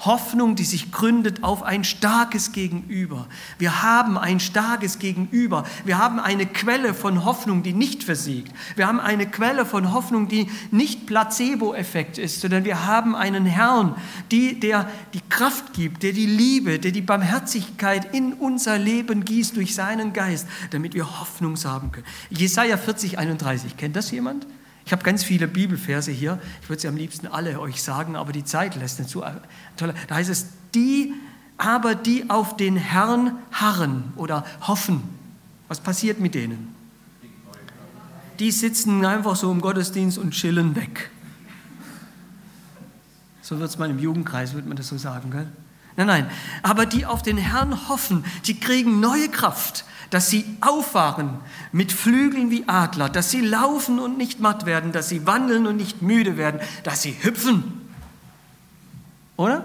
Hoffnung, 0.00 0.54
die 0.54 0.64
sich 0.64 0.92
gründet 0.92 1.42
auf 1.42 1.62
ein 1.62 1.82
starkes 1.82 2.52
Gegenüber. 2.52 3.26
Wir 3.58 3.82
haben 3.82 4.16
ein 4.16 4.38
starkes 4.38 4.98
Gegenüber. 4.98 5.64
Wir 5.84 5.98
haben 5.98 6.20
eine 6.20 6.46
Quelle 6.46 6.94
von 6.94 7.24
Hoffnung, 7.24 7.62
die 7.64 7.72
nicht 7.72 8.04
versiegt. 8.04 8.52
Wir 8.76 8.86
haben 8.86 9.00
eine 9.00 9.26
Quelle 9.26 9.66
von 9.66 9.92
Hoffnung, 9.92 10.28
die 10.28 10.48
nicht 10.70 11.06
Placebo-Effekt 11.06 12.18
ist, 12.18 12.40
sondern 12.40 12.64
wir 12.64 12.86
haben 12.86 13.16
einen 13.16 13.44
Herrn, 13.44 13.96
die, 14.30 14.60
der 14.60 14.88
die 15.14 15.22
Kraft 15.28 15.72
gibt, 15.72 16.04
der 16.04 16.12
die 16.12 16.26
Liebe, 16.26 16.78
der 16.78 16.92
die 16.92 17.02
Barmherzigkeit 17.02 18.14
in 18.14 18.34
unser 18.34 18.78
Leben 18.78 19.24
gießt 19.24 19.56
durch 19.56 19.74
seinen 19.74 20.12
Geist, 20.12 20.46
damit 20.70 20.94
wir 20.94 21.20
Hoffnung 21.20 21.56
haben 21.64 21.90
können. 21.90 22.06
Jesaja 22.30 22.76
40, 22.76 23.18
31. 23.18 23.76
Kennt 23.76 23.96
das 23.96 24.10
jemand? 24.10 24.46
Ich 24.88 24.92
habe 24.92 25.02
ganz 25.02 25.22
viele 25.22 25.46
Bibelverse 25.46 26.10
hier. 26.10 26.40
Ich 26.62 26.70
würde 26.70 26.80
sie 26.80 26.88
am 26.88 26.96
liebsten 26.96 27.26
alle 27.26 27.60
euch 27.60 27.82
sagen, 27.82 28.16
aber 28.16 28.32
die 28.32 28.46
Zeit 28.46 28.74
lässt 28.74 28.98
nicht 28.98 29.10
zu. 29.10 29.20
Da 29.20 29.92
heißt 30.10 30.30
es, 30.30 30.46
die 30.74 31.12
aber 31.58 31.94
die 31.94 32.30
auf 32.30 32.56
den 32.56 32.76
Herrn 32.76 33.36
harren 33.52 34.14
oder 34.16 34.46
hoffen. 34.62 35.02
Was 35.68 35.80
passiert 35.80 36.20
mit 36.20 36.34
denen? 36.34 36.74
Die 38.38 38.50
sitzen 38.50 39.04
einfach 39.04 39.36
so 39.36 39.52
im 39.52 39.60
Gottesdienst 39.60 40.16
und 40.16 40.30
chillen 40.30 40.74
weg. 40.74 41.10
So 43.42 43.58
wird 43.58 43.68
es 43.68 43.76
mal 43.76 43.90
im 43.90 43.98
Jugendkreis, 43.98 44.54
würde 44.54 44.68
man 44.68 44.78
das 44.78 44.88
so 44.88 44.96
sagen. 44.96 45.30
Gell? 45.30 45.48
Nein, 45.98 46.06
nein. 46.06 46.30
Aber 46.62 46.86
die 46.86 47.04
auf 47.04 47.20
den 47.20 47.36
Herrn 47.36 47.88
hoffen, 47.90 48.24
die 48.46 48.58
kriegen 48.58 49.00
neue 49.00 49.28
Kraft 49.28 49.84
dass 50.10 50.30
sie 50.30 50.44
aufwachen 50.60 51.38
mit 51.72 51.92
Flügeln 51.92 52.50
wie 52.50 52.66
Adler, 52.66 53.08
dass 53.08 53.30
sie 53.30 53.40
laufen 53.40 53.98
und 53.98 54.16
nicht 54.16 54.40
matt 54.40 54.64
werden, 54.64 54.92
dass 54.92 55.08
sie 55.08 55.26
wandeln 55.26 55.66
und 55.66 55.76
nicht 55.76 56.02
müde 56.02 56.36
werden, 56.36 56.60
dass 56.82 57.02
sie 57.02 57.14
hüpfen. 57.22 57.64
Oder? 59.36 59.60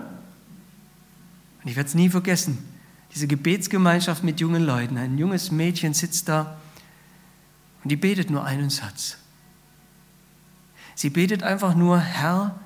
Und 1.63 1.69
ich 1.69 1.75
werde 1.75 1.87
es 1.87 1.95
nie 1.95 2.09
vergessen, 2.09 2.57
diese 3.13 3.27
Gebetsgemeinschaft 3.27 4.23
mit 4.23 4.41
jungen 4.41 4.63
Leuten. 4.63 4.97
Ein 4.97 5.17
junges 5.17 5.49
Mädchen 5.49 5.93
sitzt 5.93 6.27
da 6.27 6.57
und 7.83 7.89
die 7.89 7.95
betet 7.95 8.29
nur 8.29 8.43
einen 8.43 8.69
Satz. 8.69 9.17
Sie 10.95 11.09
betet 11.09 11.41
einfach 11.41 11.73
nur, 11.73 11.99
Herr, 11.99 12.59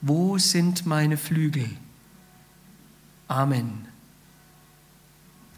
wo 0.00 0.38
sind 0.38 0.86
meine 0.86 1.16
Flügel? 1.16 1.68
Amen. 3.28 3.86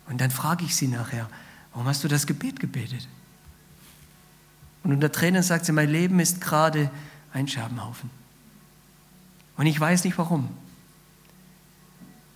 Und 0.08 0.20
dann 0.20 0.30
frage 0.30 0.64
ich 0.64 0.74
sie 0.74 0.88
nachher, 0.88 1.28
warum 1.72 1.86
hast 1.86 2.02
du 2.02 2.08
das 2.08 2.26
Gebet 2.26 2.60
gebetet? 2.60 3.06
Und 4.82 4.92
unter 4.92 5.12
Tränen 5.12 5.42
sagt 5.42 5.66
sie, 5.66 5.72
mein 5.72 5.90
Leben 5.90 6.18
ist 6.20 6.40
gerade 6.40 6.90
ein 7.32 7.46
Scherbenhaufen. 7.46 8.10
Und 9.56 9.66
ich 9.66 9.78
weiß 9.78 10.04
nicht 10.04 10.16
warum. 10.16 10.48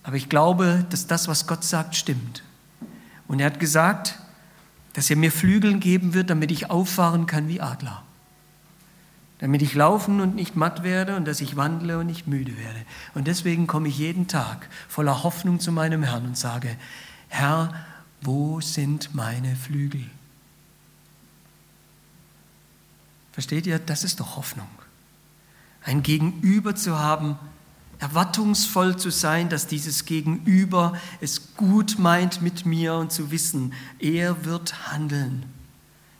Aber 0.03 0.17
ich 0.17 0.29
glaube, 0.29 0.85
dass 0.89 1.07
das, 1.07 1.27
was 1.27 1.47
Gott 1.47 1.63
sagt, 1.63 1.95
stimmt. 1.95 2.43
Und 3.27 3.39
er 3.39 3.47
hat 3.47 3.59
gesagt, 3.59 4.19
dass 4.93 5.09
er 5.09 5.15
mir 5.15 5.31
Flügeln 5.31 5.79
geben 5.79 6.13
wird, 6.13 6.29
damit 6.29 6.51
ich 6.51 6.69
auffahren 6.69 7.25
kann 7.25 7.47
wie 7.47 7.61
Adler. 7.61 8.03
Damit 9.43 9.61
ich 9.61 9.73
laufen 9.73 10.21
und 10.21 10.35
nicht 10.35 10.55
matt 10.55 10.83
werde 10.83 11.17
und 11.17 11.25
dass 11.25 11.41
ich 11.41 11.57
wandle 11.57 11.99
und 11.99 12.05
nicht 12.05 12.27
müde 12.27 12.57
werde. 12.57 12.79
Und 13.13 13.27
deswegen 13.27 13.67
komme 13.67 13.89
ich 13.89 13.97
jeden 13.97 14.29
Tag 14.29 14.69
voller 14.87 15.23
Hoffnung 15.23 15.59
zu 15.59 15.73
meinem 15.73 16.01
Herrn 16.01 16.25
und 16.25 16.37
sage, 16.37 16.77
Herr, 17.27 17.73
wo 18.21 18.61
sind 18.61 19.13
meine 19.13 19.57
Flügel? 19.57 20.05
Versteht 23.33 23.67
ihr, 23.67 23.79
das 23.79 24.05
ist 24.05 24.21
doch 24.21 24.37
Hoffnung. 24.37 24.69
Ein 25.83 26.03
Gegenüber 26.03 26.73
zu 26.73 26.97
haben, 26.97 27.37
erwartungsvoll 27.99 28.95
zu 28.95 29.09
sein, 29.09 29.49
dass 29.49 29.67
dieses 29.67 30.05
Gegenüber 30.05 30.93
es 31.19 31.53
gut 31.57 31.99
meint 31.99 32.41
mit 32.41 32.65
mir 32.65 32.93
und 32.93 33.11
zu 33.11 33.29
wissen, 33.29 33.73
er 33.99 34.45
wird 34.45 34.89
handeln, 34.89 35.45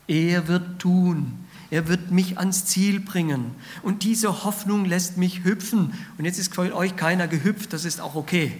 er 0.07 0.49
wird 0.49 0.79
tun, 0.79 1.45
er 1.73 1.88
wird 1.88 2.12
mich 2.12 2.38
ans 2.38 2.65
Ziel 2.65 2.99
bringen. 2.99 3.55
Und 3.81 4.03
diese 4.03 4.43
Hoffnung 4.43 4.86
lässt 4.86 5.17
mich 5.17 5.43
hüpfen. 5.43 5.95
Und 6.19 6.25
jetzt 6.25 6.38
ist 6.38 6.53
für 6.53 6.75
euch 6.75 6.95
keiner 6.95 7.27
gehüpft, 7.27 7.73
das 7.73 7.83
ist 7.83 7.99
auch 7.99 8.13
okay. 8.13 8.55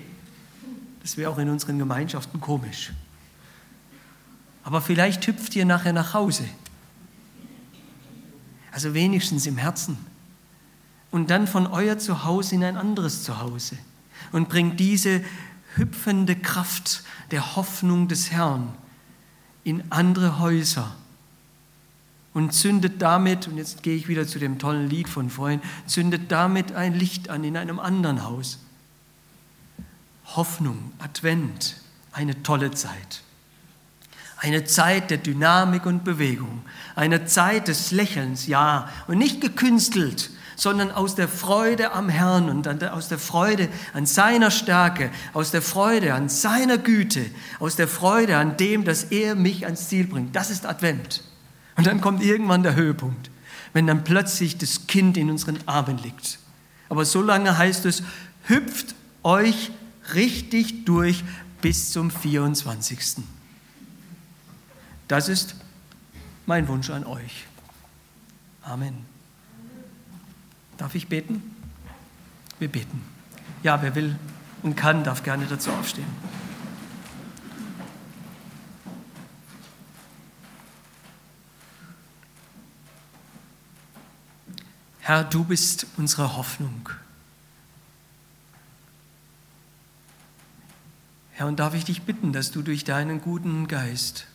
Das 1.04 1.16
wäre 1.16 1.30
auch 1.30 1.38
in 1.38 1.48
unseren 1.48 1.78
Gemeinschaften 1.78 2.42
komisch. 2.42 2.92
Aber 4.64 4.82
vielleicht 4.82 5.28
hüpft 5.28 5.56
ihr 5.56 5.64
nachher 5.64 5.94
nach 5.94 6.16
Hause. 6.16 6.46
Also 8.72 8.96
wenigstens 8.96 9.46
im 9.46 9.58
Herzen. 9.58 9.96
Und 11.12 11.30
dann 11.30 11.46
von 11.46 11.68
euer 11.68 12.00
Zuhause 12.00 12.56
in 12.56 12.64
ein 12.64 12.78
anderes 12.78 13.22
Zuhause. 13.22 13.78
Und 14.32 14.50
bringt 14.50 14.80
diese 14.80 15.24
hüpfende 15.76 16.36
Kraft 16.36 17.04
der 17.30 17.56
Hoffnung 17.58 18.08
des 18.08 18.32
Herrn 18.32 18.74
in 19.64 19.84
andere 19.92 20.40
Häuser. 20.40 20.96
Und 22.34 22.52
zündet 22.52 23.02
damit, 23.02 23.48
und 23.48 23.58
jetzt 23.58 23.84
gehe 23.84 23.96
ich 23.96 24.08
wieder 24.08 24.26
zu 24.26 24.40
dem 24.40 24.58
tollen 24.58 24.90
Lied 24.90 25.08
von 25.08 25.30
vorhin, 25.30 25.62
zündet 25.86 26.32
damit 26.32 26.72
ein 26.72 26.94
Licht 26.94 27.30
an 27.30 27.44
in 27.44 27.58
einem 27.58 27.80
anderen 27.80 28.24
Haus. 28.24 28.60
Hoffnung, 30.36 30.92
Advent, 31.00 31.78
eine 32.12 32.42
tolle 32.42 32.72
Zeit. 32.72 33.22
Eine 34.38 34.66
Zeit 34.66 35.12
der 35.12 35.20
Dynamik 35.20 35.86
und 35.86 36.04
Bewegung, 36.04 36.64
eine 36.96 37.26
Zeit 37.26 37.68
des 37.68 37.92
Lächelns, 37.92 38.48
ja, 38.48 38.90
und 39.08 39.18
nicht 39.18 39.40
gekünstelt, 39.40 40.32
sondern 40.56 40.92
aus 40.92 41.16
der 41.16 41.28
Freude 41.28 41.94
am 41.94 42.10
Herrn 42.10 42.50
und 42.50 42.68
aus 42.84 43.08
der 43.08 43.20
Freude 43.20 43.70
an 43.94 44.06
seiner 44.06 44.52
Stärke, 44.52 45.12
aus 45.34 45.52
der 45.52 45.62
Freude 45.62 46.14
an 46.14 46.30
seiner 46.30 46.78
Güte, 46.78 47.26
aus 47.60 47.76
der 47.76 47.88
Freude 47.88 48.38
an 48.38 48.58
dem, 48.58 48.84
dass 48.84 49.06
er 49.06 49.36
mich 49.36 49.66
ans 49.66 49.88
Ziel 49.88 50.08
bringt. 50.08 50.36
Das 50.36 50.50
ist 50.50 50.66
Advent. 50.66 51.24
Und 51.76 51.88
dann 51.88 52.02
kommt 52.02 52.24
irgendwann 52.24 52.64
der 52.64 52.76
Höhepunkt, 52.76 53.30
wenn 53.74 53.88
dann 53.88 54.04
plötzlich 54.04 54.58
das 54.58 54.88
Kind 54.88 55.18
in 55.18 55.30
unseren 55.30 55.60
Armen 55.66 55.98
liegt. 55.98 56.40
Aber 56.90 57.06
so 57.06 57.22
lange 57.22 57.58
heißt 57.58 57.86
es, 57.86 58.04
hüpft 58.44 58.96
euch 59.24 59.72
richtig 60.14 60.86
durch 60.86 61.24
bis 61.62 61.92
zum 61.92 62.12
24. 62.12 63.24
Das 65.08 65.30
ist 65.30 65.56
mein 66.46 66.68
Wunsch 66.68 66.90
an 66.90 67.06
euch. 67.06 67.46
Amen. 68.64 69.06
Darf 70.78 70.96
ich 70.96 71.08
beten? 71.08 71.42
Wir 72.60 72.68
beten. 72.68 73.02
Ja, 73.64 73.82
wer 73.82 73.96
will 73.96 74.16
und 74.62 74.76
kann, 74.76 75.04
darf 75.04 75.24
gerne 75.24 75.46
dazu 75.46 75.72
aufstehen. 75.72 76.08
Herr, 85.04 85.26
du 85.26 85.44
bist 85.44 85.86
unsere 85.98 86.38
Hoffnung. 86.38 86.90
Herr, 91.34 91.48
und 91.48 91.60
darf 91.60 91.74
ich 91.74 91.84
dich 91.84 92.04
bitten, 92.04 92.32
dass 92.32 92.52
du 92.52 92.62
durch 92.62 92.86
deinen 92.86 93.20
guten 93.20 93.68
Geist 93.68 94.28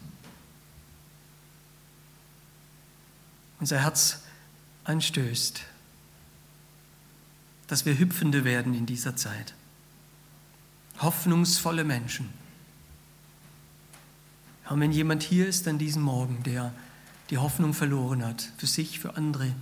unser 3.60 3.80
Herz 3.80 4.24
anstößt, 4.84 5.62
dass 7.66 7.86
wir 7.86 7.98
Hüpfende 7.98 8.44
werden 8.44 8.74
in 8.74 8.84
dieser 8.84 9.16
Zeit, 9.16 9.54
hoffnungsvolle 10.98 11.84
Menschen. 11.84 12.28
Herr, 14.64 14.78
wenn 14.78 14.92
jemand 14.92 15.22
hier 15.22 15.48
ist 15.48 15.66
an 15.66 15.78
diesem 15.78 16.02
Morgen, 16.02 16.42
der 16.42 16.74
die 17.30 17.38
Hoffnung 17.38 17.72
verloren 17.72 18.22
hat, 18.22 18.52
für 18.58 18.66
sich, 18.66 18.98
für 18.98 19.16
andere, 19.16 19.54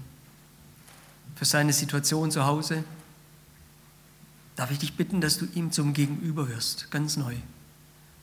für 1.36 1.44
seine 1.44 1.72
Situation 1.72 2.30
zu 2.30 2.44
Hause, 2.44 2.82
darf 4.56 4.70
ich 4.70 4.78
dich 4.78 4.94
bitten, 4.94 5.20
dass 5.20 5.38
du 5.38 5.46
ihm 5.54 5.70
zum 5.70 5.92
Gegenüber 5.92 6.48
wirst, 6.48 6.90
ganz 6.90 7.16
neu, 7.16 7.36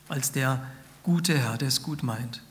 als 0.09 0.31
der 0.31 0.65
gute 1.03 1.37
Herr, 1.37 1.57
der 1.57 1.67
es 1.67 1.83
gut 1.83 2.03
meint. 2.03 2.41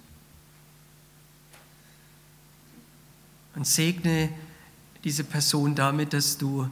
Und 3.54 3.66
segne 3.66 4.30
diese 5.04 5.24
Person 5.24 5.74
damit, 5.74 6.12
dass 6.12 6.38
du 6.38 6.70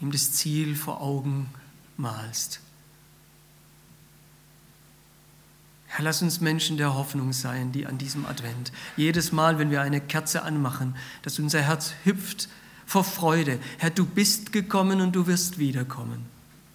ihm 0.00 0.10
das 0.10 0.32
Ziel 0.32 0.74
vor 0.74 1.00
Augen 1.00 1.48
malst. 1.96 2.60
Herr, 5.86 6.04
lass 6.04 6.20
uns 6.20 6.40
Menschen 6.40 6.76
der 6.76 6.94
Hoffnung 6.94 7.32
sein, 7.32 7.72
die 7.72 7.86
an 7.86 7.96
diesem 7.96 8.26
Advent, 8.26 8.72
jedes 8.96 9.32
Mal, 9.32 9.58
wenn 9.58 9.70
wir 9.70 9.82
eine 9.82 10.00
Kerze 10.00 10.42
anmachen, 10.42 10.96
dass 11.22 11.38
unser 11.38 11.62
Herz 11.62 11.94
hüpft 12.04 12.48
vor 12.90 13.04
Freude. 13.04 13.60
Herr, 13.78 13.90
du 13.90 14.04
bist 14.04 14.50
gekommen 14.50 15.00
und 15.00 15.14
du 15.14 15.28
wirst 15.28 15.60
wiederkommen. 15.60 16.26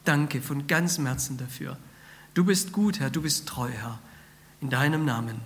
danke 0.06 0.42
von 0.42 0.66
ganzem 0.66 1.08
Herzen 1.08 1.38
dafür. 1.38 1.78
Du 2.34 2.46
bist 2.46 2.72
gut, 2.72 3.02
Herr, 3.02 3.10
du 3.10 3.22
bist 3.22 3.50
treu, 3.50 3.68
Herr. 3.68 4.00
In 4.62 4.70
deinem 4.70 5.04
Namen. 5.04 5.42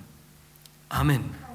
Amen. 0.89 1.48